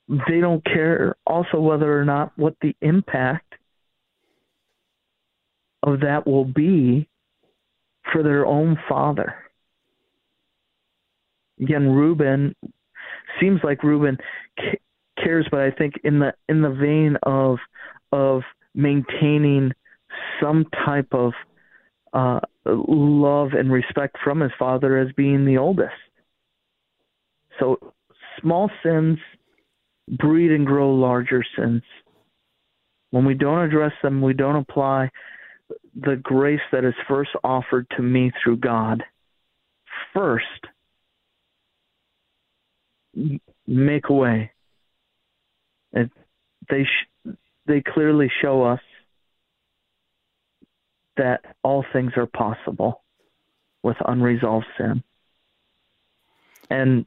[0.08, 3.56] they don't care also whether or not what the impact
[5.84, 7.08] of that will be
[8.12, 9.36] for their own father.
[11.62, 12.56] Again, Reuben
[13.40, 14.18] seems like Reuben
[15.22, 17.58] cares, but I think in the in the vein of
[18.12, 18.44] of
[18.78, 19.74] maintaining
[20.42, 21.34] some type of
[22.14, 25.92] uh, love and respect from his father as being the oldest.
[27.60, 27.94] So
[28.40, 29.18] small sins
[30.08, 31.82] breed and grow larger sins.
[33.10, 35.10] When we don't address them, we don't apply
[35.96, 39.04] the grace that is first offered to me through God.
[40.14, 40.46] First,
[43.66, 44.52] make a way.
[45.94, 47.07] They sh-
[47.68, 48.80] they clearly show us
[51.18, 53.02] that all things are possible
[53.84, 55.04] with unresolved sin.
[56.70, 57.06] And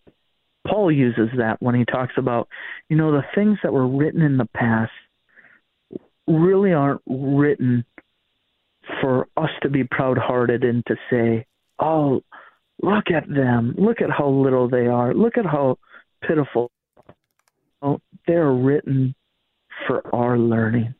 [0.66, 2.48] Paul uses that when he talks about,
[2.88, 4.92] you know, the things that were written in the past
[6.26, 7.84] really aren't written
[9.00, 11.46] for us to be proud hearted and to say,
[11.78, 12.22] oh,
[12.82, 13.74] look at them.
[13.78, 15.14] Look at how little they are.
[15.14, 15.78] Look at how
[16.26, 16.70] pitiful.
[17.82, 19.14] Oh, they're written
[19.86, 20.94] for our learning,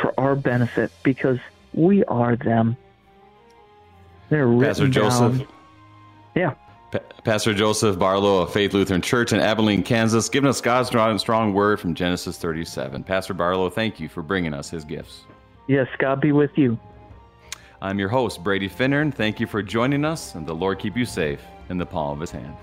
[0.00, 1.38] for our benefit, because
[1.72, 2.76] we are them.
[4.30, 5.38] They're written Pastor Joseph.
[5.38, 5.48] Down.
[6.34, 6.54] Yeah.
[7.24, 11.52] Pastor Joseph Barlow of Faith Lutheran Church in Abilene, Kansas, giving us God's strong, strong
[11.52, 13.02] word from Genesis 37.
[13.04, 15.24] Pastor Barlow, thank you for bringing us his gifts.
[15.68, 16.78] Yes, God be with you.
[17.82, 19.12] I'm your host, Brady Finnern.
[19.12, 22.20] Thank you for joining us, and the Lord keep you safe in the palm of
[22.20, 22.56] his hand.